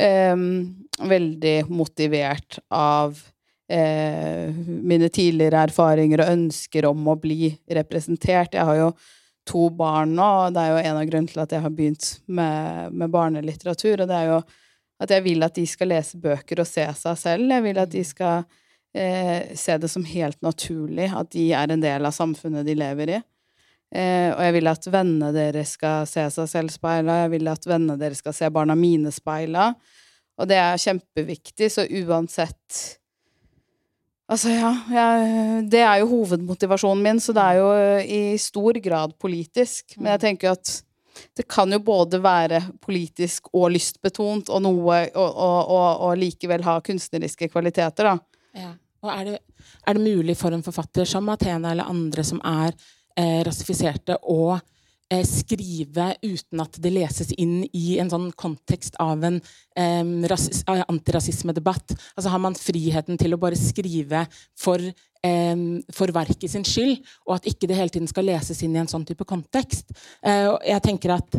[0.00, 0.44] eh,
[1.12, 3.18] veldig motivert av
[3.68, 8.56] eh, mine tidligere erfaringer og ønsker om å bli representert.
[8.56, 8.90] Jeg har jo
[9.46, 12.14] to barn nå, og det er jo en av grunnene til at jeg har begynt
[12.26, 14.40] med, med barnelitteratur, og det er jo
[15.02, 17.50] at jeg vil at de skal lese bøker og se seg selv.
[17.52, 18.44] Jeg vil at de skal
[18.96, 23.16] eh, se det som helt naturlig at de er en del av samfunnet de lever
[23.18, 23.22] i.
[23.94, 27.68] Eh, og jeg vil at vennene deres skal se seg selv speila, jeg vil at
[27.68, 29.70] vennene deres skal se barna mine speila.
[30.36, 32.96] Og det er kjempeviktig, så uansett
[34.26, 37.68] Altså, ja, jeg, Det er jo hovedmotivasjonen min, så det er jo
[38.02, 39.94] i stor grad politisk.
[40.00, 40.72] Men jeg tenker at
[41.36, 48.12] det kan jo både være politisk og lystbetont, og noe og, likevel ha kunstneriske kvaliteter,
[48.12, 48.16] da.
[48.56, 48.72] Ja.
[49.04, 49.40] Og er det,
[49.86, 52.72] er det, mulig for en forfatter som Athena eller andre som er
[53.18, 59.22] eh, rasifiserte, å eh, skrive uten at det leses inn i en sånn kontekst av
[59.28, 59.38] en
[59.78, 60.02] eh,
[60.86, 61.94] antirasismedebatt.
[62.16, 64.26] Altså har man friheten til å bare skrive
[64.58, 64.82] for
[65.96, 68.90] for verket sin skyld, og at ikke det hele tiden skal leses inn i en
[68.90, 69.90] sånn type kontekst.
[70.22, 71.38] Eh, jeg tenker at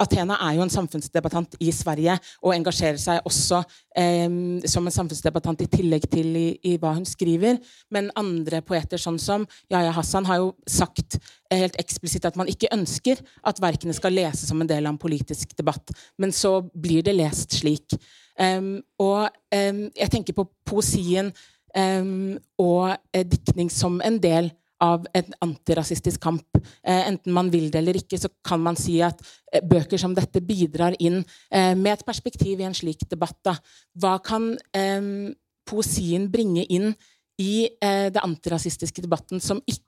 [0.00, 3.60] Athena er jo en samfunnsdebattant i Sverige og engasjerer seg også
[3.92, 7.58] som en samfunnsdebattant i tillegg til i, i, hva hun skriver.
[7.92, 11.18] Men andre poeter, sånn som Yahya Hassan, har jo sagt
[11.50, 15.02] helt eksplisitt at man ikke ønsker at verkene skal leses som en del av en
[15.02, 15.92] politisk debatt.
[16.16, 17.98] Men så blir det lest slik.
[18.38, 21.32] Og jeg tenker på poesien
[21.76, 24.52] og eh, diktning som en del
[24.84, 26.58] av en antirasistisk kamp.
[26.82, 29.20] Eh, enten man vil det eller ikke, så kan man si at
[29.52, 33.52] eh, bøker som dette bidrar inn eh, med et perspektiv i en slik debatt.
[33.98, 35.34] Hva kan eh,
[35.68, 36.92] poesien bringe inn
[37.38, 39.86] i eh, det antirasistiske debatten som ikke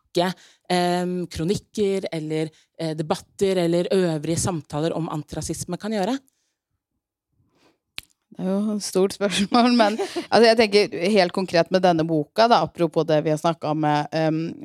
[1.31, 2.49] kronikker eller
[2.99, 6.17] debatter eller øvrige samtaler om antirasisme kan gjøre?
[8.41, 13.05] Jo et stort spørsmål, men altså jeg tenker helt konkret med denne boka, da, apropos
[13.09, 14.15] det vi har snakka om med,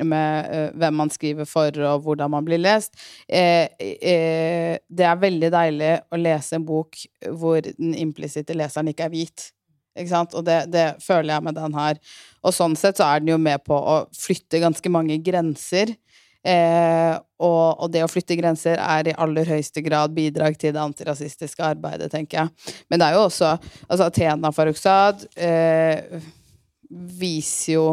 [0.06, 2.96] med uh, hvem man skriver for, og hvordan man blir lest.
[3.28, 7.04] Eh, eh, det er veldig deilig å lese en bok
[7.36, 9.50] hvor den implisitte leseren ikke er hvit.
[9.96, 10.36] Ikke sant?
[10.36, 12.00] Og det, det, føler jeg med den her.
[12.44, 15.96] Og sånn sett så er den jo med på å flytte ganske mange grenser
[16.46, 20.84] Eh, og, og, det å flytte grenser er i aller høyeste grad bidrag til det
[20.84, 22.76] antirasistiske arbeidet, tenker jeg.
[22.90, 26.22] Men det er jo også Altså, Athena Faruksad eh,
[27.20, 27.88] viser jo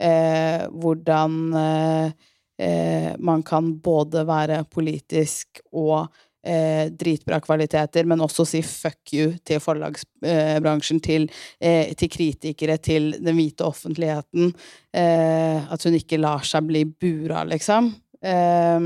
[0.00, 2.16] eh, hvordan eh,
[2.60, 6.08] eh, man kan både være politisk og
[6.40, 11.26] Eh, dritbra kvaliteter, men også si fuck you til forlagsbransjen, til,
[11.60, 14.54] eh, til, kritikere, til den hvite offentligheten.
[14.96, 17.92] Eh, at hun ikke lar seg bli bura, liksom.
[18.24, 18.80] Eh,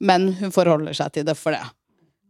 [0.00, 1.66] men hun forholder seg til det for det.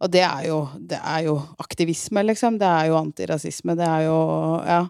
[0.00, 2.58] Og det er jo, det er jo aktivisme, liksom.
[2.58, 3.76] Det er jo antirasisme.
[3.78, 4.18] Det er jo
[4.66, 4.86] Ja.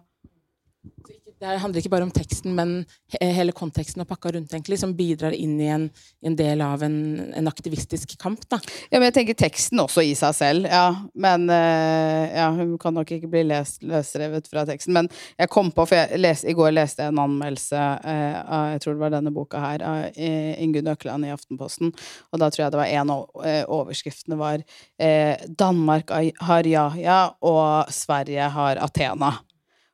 [1.40, 2.72] Det handler ikke bare om teksten, men
[3.16, 5.86] hele konteksten og pakka rundt egentlig, som bidrar inn i en,
[6.20, 6.98] en del av en,
[7.32, 8.42] en, aktivistisk kamp.
[8.52, 8.58] Da.
[8.90, 10.68] Ja, men jeg tenker teksten også i seg selv.
[10.68, 14.92] Ja, men uh, ja, Hun kan nok ikke bli lest, løsrevet fra teksten.
[14.98, 15.08] Men
[15.40, 18.98] jeg kom på, for les, i går leste jeg en anmeldelse uh, av jeg tror
[18.98, 21.94] det var denne boka her, av uh, Ingunn Økland i Aftenposten.
[22.34, 23.46] Og da tror jeg det var en av
[23.80, 24.60] overskriftene var
[25.00, 26.12] 'Danmark
[26.44, 29.38] har Yahya, og Sverige har Athena'.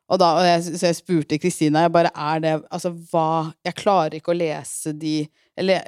[0.07, 3.79] Og da, og jeg, så jeg spurte Kristina jeg bare, er det Altså, hva Jeg
[3.81, 5.19] klarer ikke å lese de
[5.59, 5.83] Eller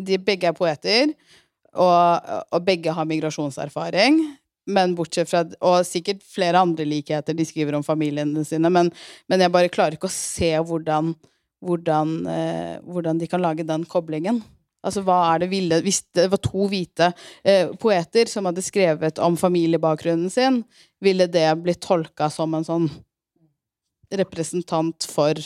[0.00, 1.10] de begge er poeter,
[1.74, 4.20] og, og begge har migrasjonserfaring.
[4.70, 7.34] Men bortsett fra Og sikkert flere andre likheter.
[7.34, 8.70] De skriver om familiene sine.
[8.70, 8.92] Men,
[9.26, 11.10] men jeg bare klarer ikke å se hvordan,
[11.66, 14.38] hvordan, eh, hvordan de kan lage den koblingen.
[14.86, 17.10] Altså, hva er det ville Hvis det var to hvite
[17.44, 20.62] eh, poeter som hadde skrevet om familiebakgrunnen sin,
[21.02, 22.90] ville det blitt tolka som en sånn
[24.18, 25.38] representant for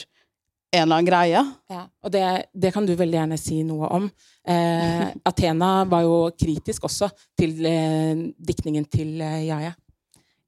[0.75, 1.45] en eller annen greie.
[1.71, 4.09] Ja, og det, det, kan du veldig gjerne si noe om.
[4.49, 9.75] Eh, Athena var jo kritisk også til eh, diktningen til eh, Jaja.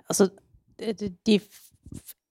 [0.07, 0.31] Altså,
[0.79, 1.41] de, de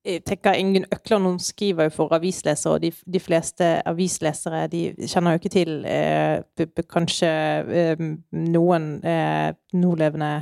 [0.05, 4.83] jeg tenker Ingunn Økland hun skriver jo for avislesere, og de, de fleste avislesere de
[5.01, 7.31] kjenner jo ikke til eh, kanskje
[7.79, 8.03] eh,
[8.53, 10.33] noen eh, nålevende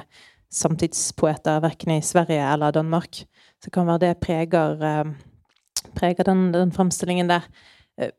[0.54, 3.24] samtidspoeter, verken i Sverige eller Danmark.
[3.64, 5.14] Så kan være det preger eh,
[5.96, 7.48] preger den, den fremstillingen der.
[8.00, 8.14] Eh,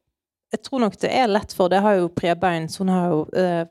[0.55, 3.65] jeg tror nok det er lett for Det har jo Prebeins Hun har jo eh,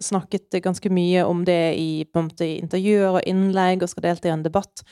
[0.00, 4.34] snakket ganske mye om det i, måte, i, intervjuer og innlegg, og skal delta i
[4.34, 4.84] en debatt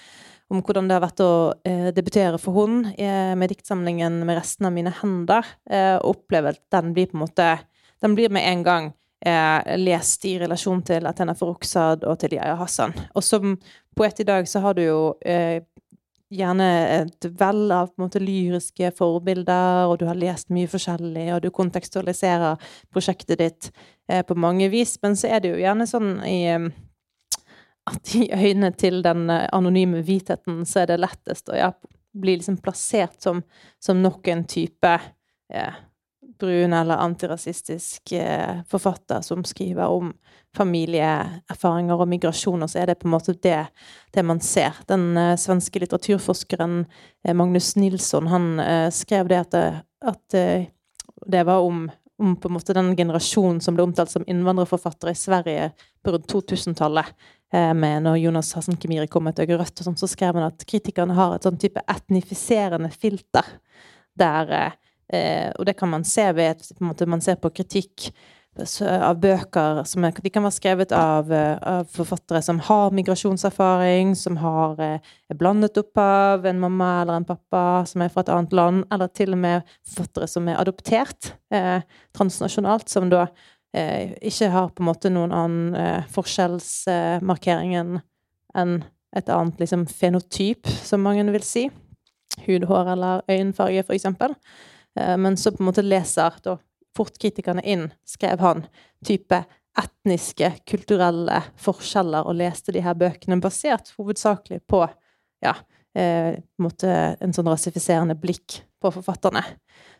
[0.48, 1.32] om hvordan det har vært å
[1.68, 6.54] eh, debutere for hun eh, med diktsamlingen 'Med resten av mine hender', eh, og oppleve
[6.54, 7.58] at den blir på en måte
[8.00, 8.92] Den blir med en gang
[9.26, 12.94] eh, lest i relasjon til Athena Farokhzad og til Yahya Hassan.
[13.14, 13.58] Og som
[13.96, 15.16] poet i dag så har du jo
[16.28, 21.48] gjerne et vell av måte lyriske forbilder, og du har lest mye forskjellig, og du
[21.54, 22.60] kontekstualiserer
[22.92, 23.70] prosjektet ditt
[24.10, 24.98] eh, på mange vis.
[25.02, 26.68] Men så er det jo gjerne sånn i eh,
[27.88, 31.72] at i øynene til den eh, anonyme hvitheten, så er det lettest å ja,
[32.18, 33.42] bli liksom plassert som,
[33.80, 34.94] som nok en type
[35.52, 35.78] eh,
[36.38, 40.12] brun eller antirasistisk eh, forfatter som skriver om
[40.56, 43.60] familieerfaringer og migrasjon, og så er det på en måte det,
[44.14, 44.76] det man ser.
[44.88, 48.50] Den uh, svenske litteraturforskeren uh, Magnus Nilsson han
[48.94, 49.56] skrev det at,
[50.08, 50.38] at
[51.28, 51.84] det var om,
[52.22, 55.70] om, på en måte den generasjonen som ble omtalt som innvandrerforfattere i Sverige
[56.04, 57.12] på rundt 2000-tallet.
[57.48, 60.50] Med når Jonas Hassen Kemiri kom med et øye rødt, og sånt, så skrev han
[60.50, 63.46] at kritikerne har et sånn type etnifiserende filter.
[64.20, 64.74] Der,
[65.08, 68.10] og det kan man se ved at man ser på kritikk
[68.58, 74.14] av bøker som er, de kan være skrevet av, eh, av, forfattere som har migrasjonserfaring,
[74.16, 75.00] som har er
[75.34, 79.08] blandet opp av en mamma eller en pappa som er fra et annet land, eller
[79.08, 81.82] til og med forfattere som er adoptert eh,
[82.16, 83.28] transnasjonalt, som da
[83.74, 88.80] eh, ikke har på en måte noen annen eh, forskjellsmarkering enn
[89.16, 91.68] et annet liksom, fenotyp, som mange vil si.
[92.44, 94.34] Hudhår eller øyenfarge, for eksempel.
[94.98, 96.58] Eh, men så på en måte leser da
[96.96, 98.64] fort kritikerne inn, skrev han,
[99.06, 99.44] type
[99.78, 104.82] etniske, kulturelle forskjeller, og leste de her bøkene basert hovedsakelig på
[105.44, 105.54] ja,
[105.94, 109.44] eh, en sånn rasifiserende blikk på forfatterne.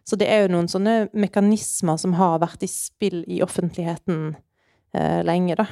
[0.09, 4.33] Så det er jo noen sånne mekanismer som har vært i spill i offentligheten
[4.97, 5.69] eh, lenge, da.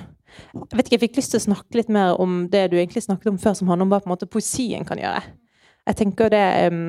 [0.53, 3.07] Jeg vet ikke, jeg fikk lyst til å snakke litt mer om det du egentlig
[3.07, 5.23] snakket om før, som handler om hva på en måte poesien kan gjøre.
[5.87, 6.89] Jeg tenker det um,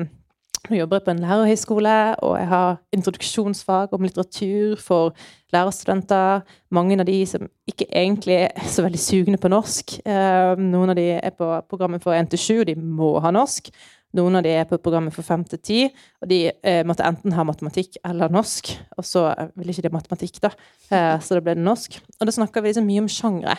[0.68, 5.14] Nå jobber jeg på en lærerhøyskole, og jeg har introduksjonsfag om litteratur for
[5.52, 6.42] lærerstudenter.
[6.76, 9.94] Mange av de som ikke egentlig er så veldig sugne på norsk.
[10.04, 13.72] Um, noen av de er på programmet for 1 7, og de må ha norsk.
[14.18, 15.88] Noen av de er på programmet for 5 10,
[16.20, 18.70] og de eh, måtte enten ha matematikk eller norsk.
[18.96, 20.52] Og så ville ikke de matematikk, da,
[20.92, 22.00] eh, så da ble det norsk.
[22.16, 23.56] Og da snakker vi liksom mye om sjangre.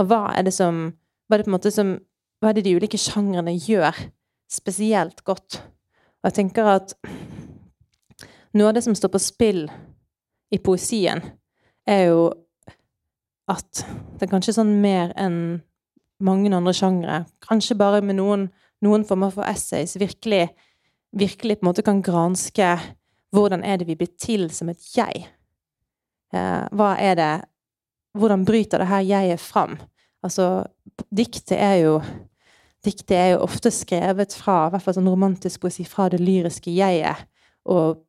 [0.00, 0.90] Og hva er det som
[1.28, 1.98] Hva er det som
[2.42, 3.96] Hva er det de ulike sjangrene gjør
[4.50, 5.60] spesielt godt?
[6.22, 6.94] Og jeg tenker at
[8.54, 9.64] noe av det som står på spill
[10.52, 11.22] i poesien,
[11.88, 12.30] er jo
[13.50, 13.82] at
[14.16, 15.62] det er kanskje sånn mer enn
[16.22, 17.24] mange andre sjangre.
[17.42, 18.50] Kanskje bare med noen
[18.82, 20.48] noen former for essays virkelig,
[21.14, 22.74] virkelig på en måte kan granske
[23.32, 25.24] hvordan er det vi blir til som et jeg?
[26.34, 27.32] Eh, hva er det
[28.12, 29.78] Hvordan bryter det her jeget fram?
[30.20, 30.66] Altså,
[31.08, 31.92] diktet er jo
[32.82, 36.72] Diktet er jo ofte skrevet fra, i hvert fall sånn romantisk poesi, fra det lyriske
[36.74, 37.26] jeget.
[37.70, 38.00] Og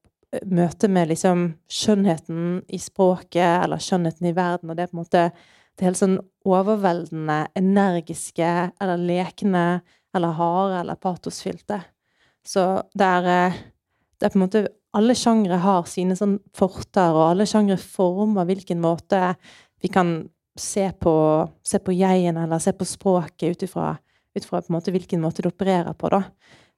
[0.50, 5.04] møtet med liksom skjønnheten i språket, eller skjønnheten i verden, og det er på en
[5.04, 5.28] måte
[5.78, 8.50] det helt sånn overveldende, energiske
[8.82, 9.66] eller lekne
[10.14, 11.80] eller harde eller patosfylte.
[12.46, 12.66] Så
[12.98, 13.56] der,
[14.20, 18.46] det er på en måte Alle sjangre har sine sånn forter, og alle sjangre former
[18.46, 19.32] hvilken måte
[19.82, 20.12] vi kan
[20.54, 21.14] se på,
[21.66, 23.96] se på jeget eller se på språket ut ifra,
[24.36, 26.24] ut fra på en måte hvilken måte du opererer på, da.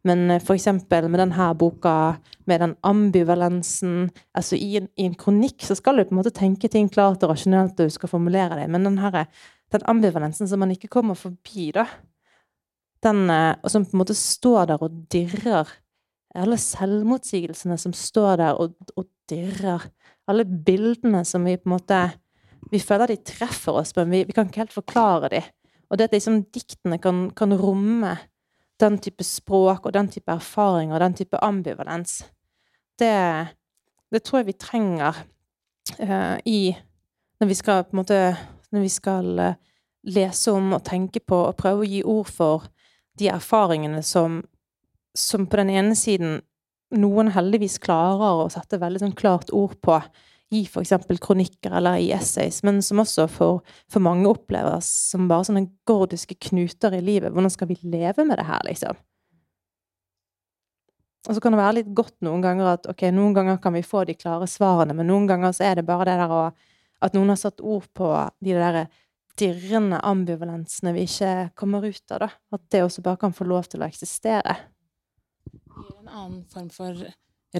[0.05, 0.45] Men f.eks.
[0.45, 5.77] for eksempel med denne boka, med den ambivalensen altså i en, i en, kronikk så
[5.77, 8.67] skal du på en måte tenke ting klart og rasjonelt, og du skal formulere det,
[8.69, 9.25] men den, her,
[9.73, 11.87] den ambivalensen som man ikke kommer forbi, da,
[13.05, 15.71] den eh, og som på en måte står der og dirrer.
[16.35, 19.85] Alle selvmotsigelsene som står der og, og dirrer.
[20.29, 21.99] Alle bildene som vi på en måte
[22.71, 25.41] Vi føler de treffer oss, men vi, vi kan ikke helt forklare de.
[25.95, 28.17] Og det at liksom diktene kan, kan romme
[28.83, 32.25] den type språk og den type erfaring og den type ambivalens,
[32.99, 33.15] det,
[34.11, 35.21] det tror jeg vi trenger
[36.01, 36.75] uh, i
[37.39, 38.19] Når vi skal på en måte
[38.71, 39.55] Når vi skal uh,
[40.03, 42.67] lese om og tenke på og prøve å gi ord for
[43.19, 44.41] de erfaringene som,
[45.15, 46.41] som på den ene siden
[46.95, 50.01] noen heldigvis klarer å sette veldig sånn klart ord på
[50.53, 50.93] i f.eks.
[51.21, 56.37] kronikker eller i essays, men som også for, for, mange oppleves som bare sånne gordiske
[56.49, 57.33] knuter i livet.
[57.33, 58.99] Hvordan skal vi leve med det her, liksom?
[61.25, 63.81] Og så kan det være litt godt noen ganger at ok, noen ganger kan vi
[63.85, 66.45] få de klare svarene, men noen ganger så er det bare det der å
[67.03, 68.07] At noen har satt ord på
[68.39, 68.85] de der
[69.37, 72.19] dirrende ambivalensene vi ikke kommer ut av.
[72.23, 72.29] da.
[72.55, 74.55] At det også bare kan få lov til å eksistere.
[75.43, 77.03] Det gir en annen form for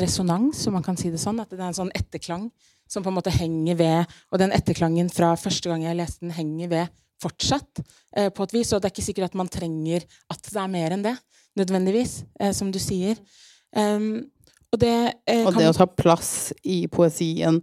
[0.02, 1.40] resonans, om man kan si det sånn.
[1.42, 2.50] At det er en sånn etterklang
[2.90, 4.14] som på en måte henger ved.
[4.32, 7.82] Og den etterklangen fra første gang jeg leste den, henger ved fortsatt.
[8.16, 10.72] Eh, på et vis, Og det er ikke sikkert at man trenger at det er
[10.72, 11.16] mer enn det,
[11.58, 13.20] nødvendigvis, eh, som du sier.
[13.76, 14.28] Um,
[14.72, 17.62] og det, eh, og det å ta plass i poesien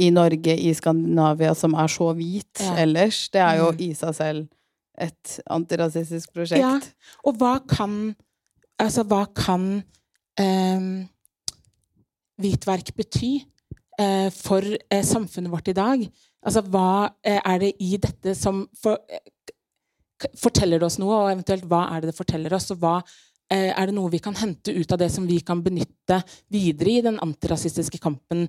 [0.00, 2.76] i Norge, i Skandinavia, som er så hvit ja.
[2.80, 3.82] ellers, det er jo mm.
[3.84, 4.48] i seg selv
[5.00, 6.60] et antirasistisk prosjekt.
[6.60, 6.76] Ja,
[7.24, 8.16] og hva kan
[8.80, 9.82] Altså, hva kan
[10.40, 10.84] eh,
[12.40, 13.32] hvitverk bety
[14.00, 16.04] eh, for eh, samfunnet vårt i dag?
[16.40, 19.00] Altså, hva eh, er det i dette som for,
[20.40, 23.00] forteller oss noe, og eventuelt hva er det det forteller oss, og hva
[23.50, 26.20] er det noe vi kan hente ut av det som vi kan benytte
[26.54, 28.44] videre i den antirasistiske kampen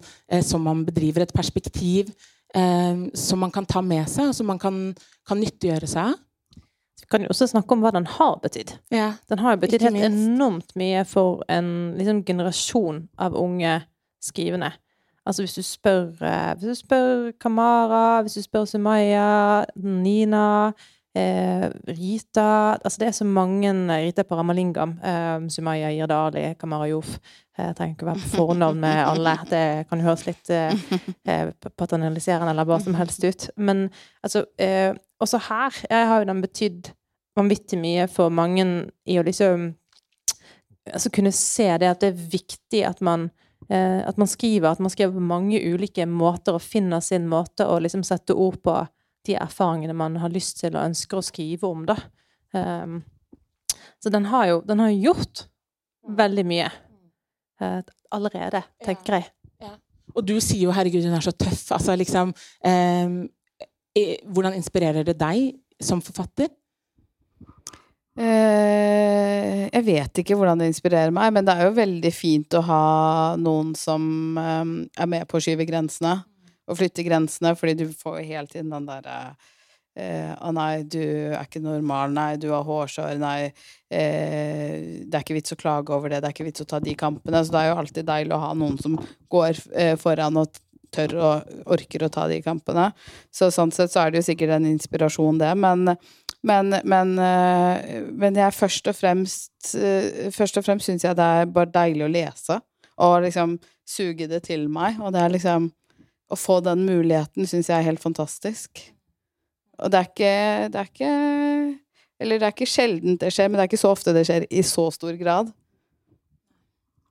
[0.46, 1.24] som man bedriver?
[1.26, 2.12] Et perspektiv
[2.54, 4.78] som man kan ta med seg, og som man kan,
[5.26, 6.20] kan nyttiggjøre seg av?
[7.12, 8.78] Kan jo også snakke om hva den har betydd.
[8.94, 13.82] Ja, den har jo betydd helt enormt mye for en liksom, generasjon av unge
[14.24, 14.72] skrivende.
[15.26, 16.08] Altså hvis du spør,
[16.56, 20.72] hvis du spør Kamara, hvis du spør Sumaya, Nina
[21.16, 23.74] eh, Rita Altså, det er så mange
[24.06, 27.20] Rita Paramalingam, eh, Sumaya Irdali, Kamarayouf
[27.58, 29.36] Jeg trenger ikke være på fornavn med alle.
[29.50, 30.74] Det kan jo høres litt eh,
[31.28, 33.50] eh paternaliserende eller hva som helst ut.
[33.58, 33.90] Men
[34.24, 36.94] altså eh, Også her jeg har jo den betydd
[37.38, 38.66] vanvittig mye for mange
[39.08, 39.70] i å liksom
[40.92, 43.30] altså kunne se det at det er viktig at man
[43.70, 47.68] eh, at man skriver, at man skriver på mange ulike måter og finner sin måte
[47.68, 48.76] å liksom sette ord på
[49.28, 51.98] de erfaringene man har lyst til og ønsker å skrive om, da.
[52.58, 53.02] Um,
[54.02, 55.46] så den har jo den har gjort
[56.18, 56.72] veldig mye
[57.62, 59.28] uh, allerede, tenker jeg.
[59.62, 59.76] Ja.
[60.16, 61.70] Og du sier jo 'herregud, hun er så tøff'.
[61.72, 63.22] Altså liksom um,
[64.32, 66.48] Hvordan inspirerer det deg som forfatter?
[68.20, 72.66] Uh, jeg vet ikke hvordan det inspirerer meg, men det er jo veldig fint å
[72.68, 72.84] ha
[73.40, 74.04] noen som
[74.36, 76.18] um, er med på å skyve grensene
[76.72, 79.18] og flytte grensene, fordi du får jo helt inn den derre
[80.00, 82.14] eh, Å nei, du er ikke normal.
[82.16, 83.18] Nei, du har hårsår.
[83.22, 83.52] Nei,
[83.92, 86.22] eh, det er ikke vits å klage over det.
[86.22, 87.44] Det er ikke vits å ta de kampene.
[87.44, 89.00] Så det er jo alltid deilig å ha noen som
[89.34, 92.90] går eh, foran og tør og orker å ta de kampene.
[93.32, 95.52] Så sånn sett så er det jo sikkert en inspirasjon, det.
[95.60, 95.96] Men,
[96.44, 101.28] men, men, eh, men jeg først og fremst eh, Først og fremst syns jeg det
[101.28, 102.58] er bare deilig å lese.
[103.02, 104.98] Og liksom suge det til meg.
[105.02, 105.70] Og det er liksom
[106.32, 108.82] å få den muligheten syns jeg er helt fantastisk.
[109.82, 110.36] Og det er ikke
[110.72, 111.14] Det er ikke
[112.22, 114.46] Eller det er ikke sjeldent det skjer, men det er ikke så ofte det skjer
[114.50, 115.52] i så stor grad.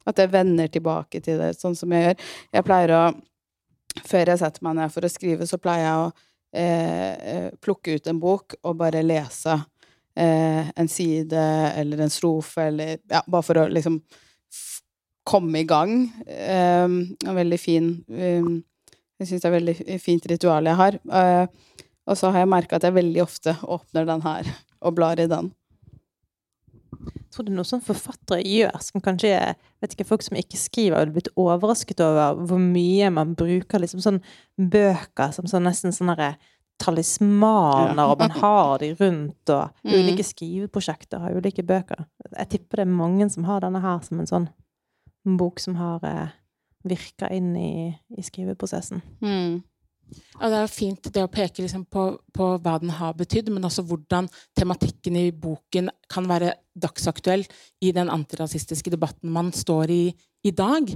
[0.07, 2.31] At jeg vender tilbake til det, sånn som jeg gjør.
[2.57, 3.03] Jeg pleier å
[4.07, 6.11] Før jeg setter meg ned for å skrive, så pleier jeg å
[6.53, 9.55] eh, eh plukke ut en bok og bare lese
[10.17, 11.45] eh, en side
[11.77, 14.01] eller en strofe eller Ja, bare for å liksom
[15.31, 16.11] komme i gang.
[16.27, 18.63] Eh, en veldig fin um,
[19.21, 20.97] jeg syns det er et veldig fint ritual jeg har.
[21.05, 24.49] Uh, og så har jeg merka at jeg veldig ofte åpner den her
[24.81, 25.51] og blar i den.
[27.31, 29.35] Tror det er noe sånn forfattere gjør, som kanskje
[29.83, 34.03] vet ikke, folk som ikke skriver, hadde blitt overrasket over hvor mye man bruker liksom
[34.03, 34.19] sånn
[34.59, 36.33] bøker som sånn nesten sånne
[36.81, 39.93] talismaner, og man har de rundt, og mm.
[39.93, 42.07] ulike skriveprosjekter har ulike bøker.
[42.33, 44.49] Jeg tipper det er mange som har denne her som en sånn
[45.39, 46.33] bok som har eh,
[46.89, 47.73] virka inn i,
[48.17, 49.03] i skriveprosessen.
[49.21, 49.61] Mm.
[50.41, 52.05] Ja, det er fint det å peke liksom på,
[52.35, 57.45] på, hva den har betydd, men også hvordan tematikken i boken kan være dagsaktuell
[57.85, 60.03] i den antirasistiske debatten man står i
[60.41, 60.89] i dag.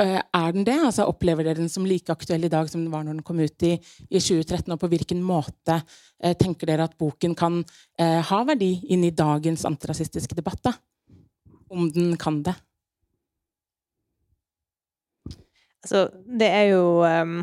[0.00, 0.76] Uh, er den det?
[0.78, 3.40] Altså, opplever dere den som like aktuell i dag som den var når den kom
[3.42, 3.72] ut i,
[4.06, 4.70] i 2013?
[4.70, 5.80] Og på hvilken måte
[6.22, 7.60] eh, tenker dere at boken kan
[7.98, 10.62] eh, ha verdi inn i dagens antirasistiske debatt?
[10.62, 10.76] Da?
[11.72, 12.54] Om den kan det?
[15.82, 16.06] Altså,
[16.38, 17.40] det er jo um,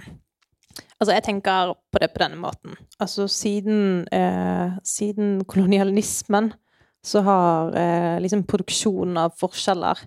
[0.99, 2.75] Altså, jeg tenker på det på denne måten.
[2.99, 6.51] Altså, siden, eh, siden kolonialismen
[7.03, 10.01] så har eh, liksom produksjonen av forskjeller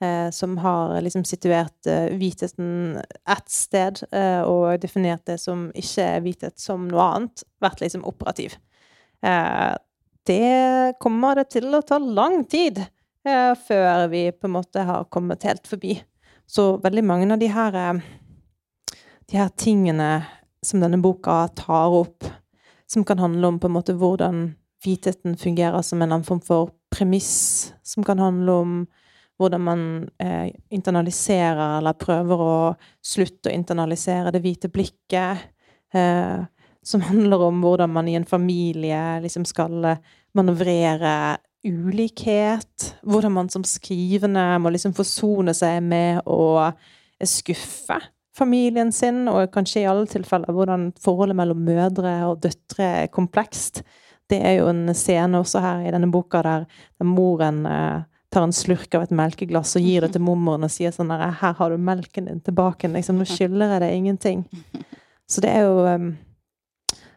[0.00, 2.96] eh, som har liksom situert eh, hvitheten
[3.28, 8.06] ett sted eh, og definert det som ikke er hvithet som noe annet, vært liksom
[8.08, 8.56] operativ.
[9.20, 9.74] Eh,
[10.28, 12.86] det kommer det til å ta lang tid
[13.66, 15.98] før vi på en måte har kommet helt forbi.
[16.48, 18.00] Så veldig mange av de her, eh,
[19.28, 20.24] de her tingene
[20.64, 22.26] som denne boka tar opp,
[22.86, 24.48] som kan handle om på en måte hvordan
[24.84, 28.76] hvitheten fungerer som en form for premiss, som kan handle om
[29.38, 29.82] hvordan man
[30.18, 32.58] eh, internaliserer eller prøver å
[33.04, 35.44] slutte å internalisere det hvite blikket.
[35.94, 36.38] Eh,
[36.82, 39.84] som handler om hvordan man i en familie liksom skal
[40.34, 42.94] manøvrere ulikhet.
[43.02, 46.70] Hvordan man som skrivende må liksom forsone seg med å
[47.26, 47.98] skuffe
[48.38, 53.82] familien sin, og kanskje i alle tilfeller hvordan forholdet mellom mødre og døtre er komplekst.
[54.28, 56.66] Det er jo en scene også her i denne boka der,
[57.00, 60.72] der moren eh, tar en slurk av et melkeglass og gir det til mormoren og
[60.72, 62.88] sier sånn der 'Her har du melken din tilbake.
[62.92, 64.44] Liksom, nå skylder jeg deg ingenting'.
[65.28, 66.16] Så det er jo um,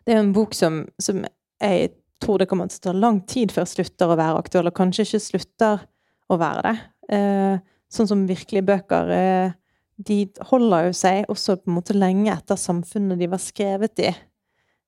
[0.06, 1.24] Det er en bok som, som
[1.62, 1.92] jeg
[2.22, 5.06] tror det kommer til å ta lang tid før slutter å være aktuell, og kanskje
[5.06, 5.84] ikke slutter
[6.32, 6.78] å være det.
[7.16, 7.60] Eh,
[7.92, 9.12] sånn som virkelige bøker.
[9.14, 9.54] Eh,
[10.08, 10.18] de
[10.50, 14.12] holder jo seg også på en måte lenge etter samfunnet de var skrevet i.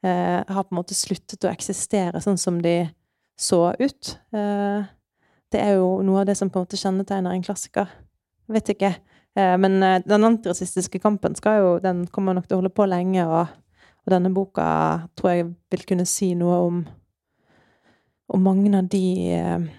[0.03, 2.89] Eh, har på en måte sluttet å eksistere sånn som de
[3.39, 4.13] så ut.
[4.35, 4.85] Eh,
[5.53, 7.91] det er jo noe av det som på en måte kjennetegner en klassiker.
[8.47, 8.91] Jeg vet ikke.
[9.37, 12.87] Eh, men eh, den antirasistiske kampen skal jo, den kommer nok til å holde på
[12.89, 13.53] lenge, og,
[14.03, 14.65] og denne boka
[15.17, 16.83] tror jeg vil kunne si noe om
[18.33, 19.05] om mange av de
[19.35, 19.69] eh,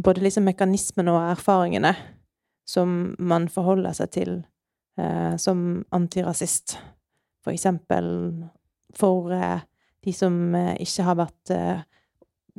[0.00, 1.90] Både liksom mekanismene og erfaringene
[2.70, 4.32] som man forholder seg til
[5.00, 6.76] eh, som antirasist.
[7.42, 8.10] For eksempel
[8.96, 9.66] for eh,
[10.04, 11.82] de som eh, ikke har vært eh,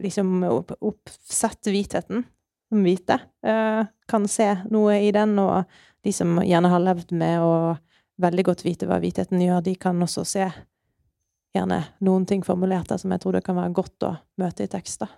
[0.02, 2.26] liksom opp, oppsett hvitheten
[2.72, 5.64] som hvite, eh, kan se noe i den, og
[6.04, 7.54] de som gjerne har levd med å
[8.22, 10.46] veldig godt vite hva hvitheten gjør, de kan også se
[11.56, 14.72] gjerne noen ting formulert der som jeg tror det kan være godt å møte i
[14.72, 15.10] tekster.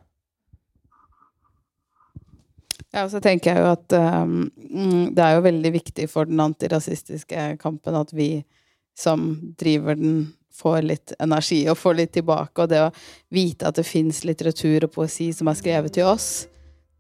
[2.93, 4.37] Ja, og så tenker jeg jo at um,
[5.13, 8.43] det er jo veldig viktig for den antirasistiske kampen at vi
[8.97, 12.61] som driver den, får litt energi og får litt tilbake.
[12.61, 12.91] Og det å
[13.33, 16.45] vite at det fins litteratur og poesi som er skrevet til oss,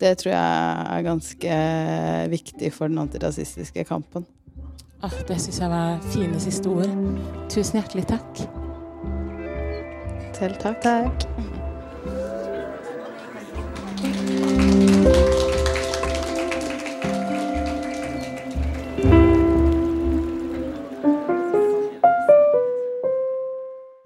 [0.01, 1.59] det tror jeg er ganske
[2.33, 4.25] viktig for den antirasistiske kampen.
[5.03, 6.89] Ah, det syns jeg var fine siste ord.
[7.51, 8.31] Tusen hjertelig takk.
[10.33, 10.81] Selv takk.
[10.81, 11.27] Takk.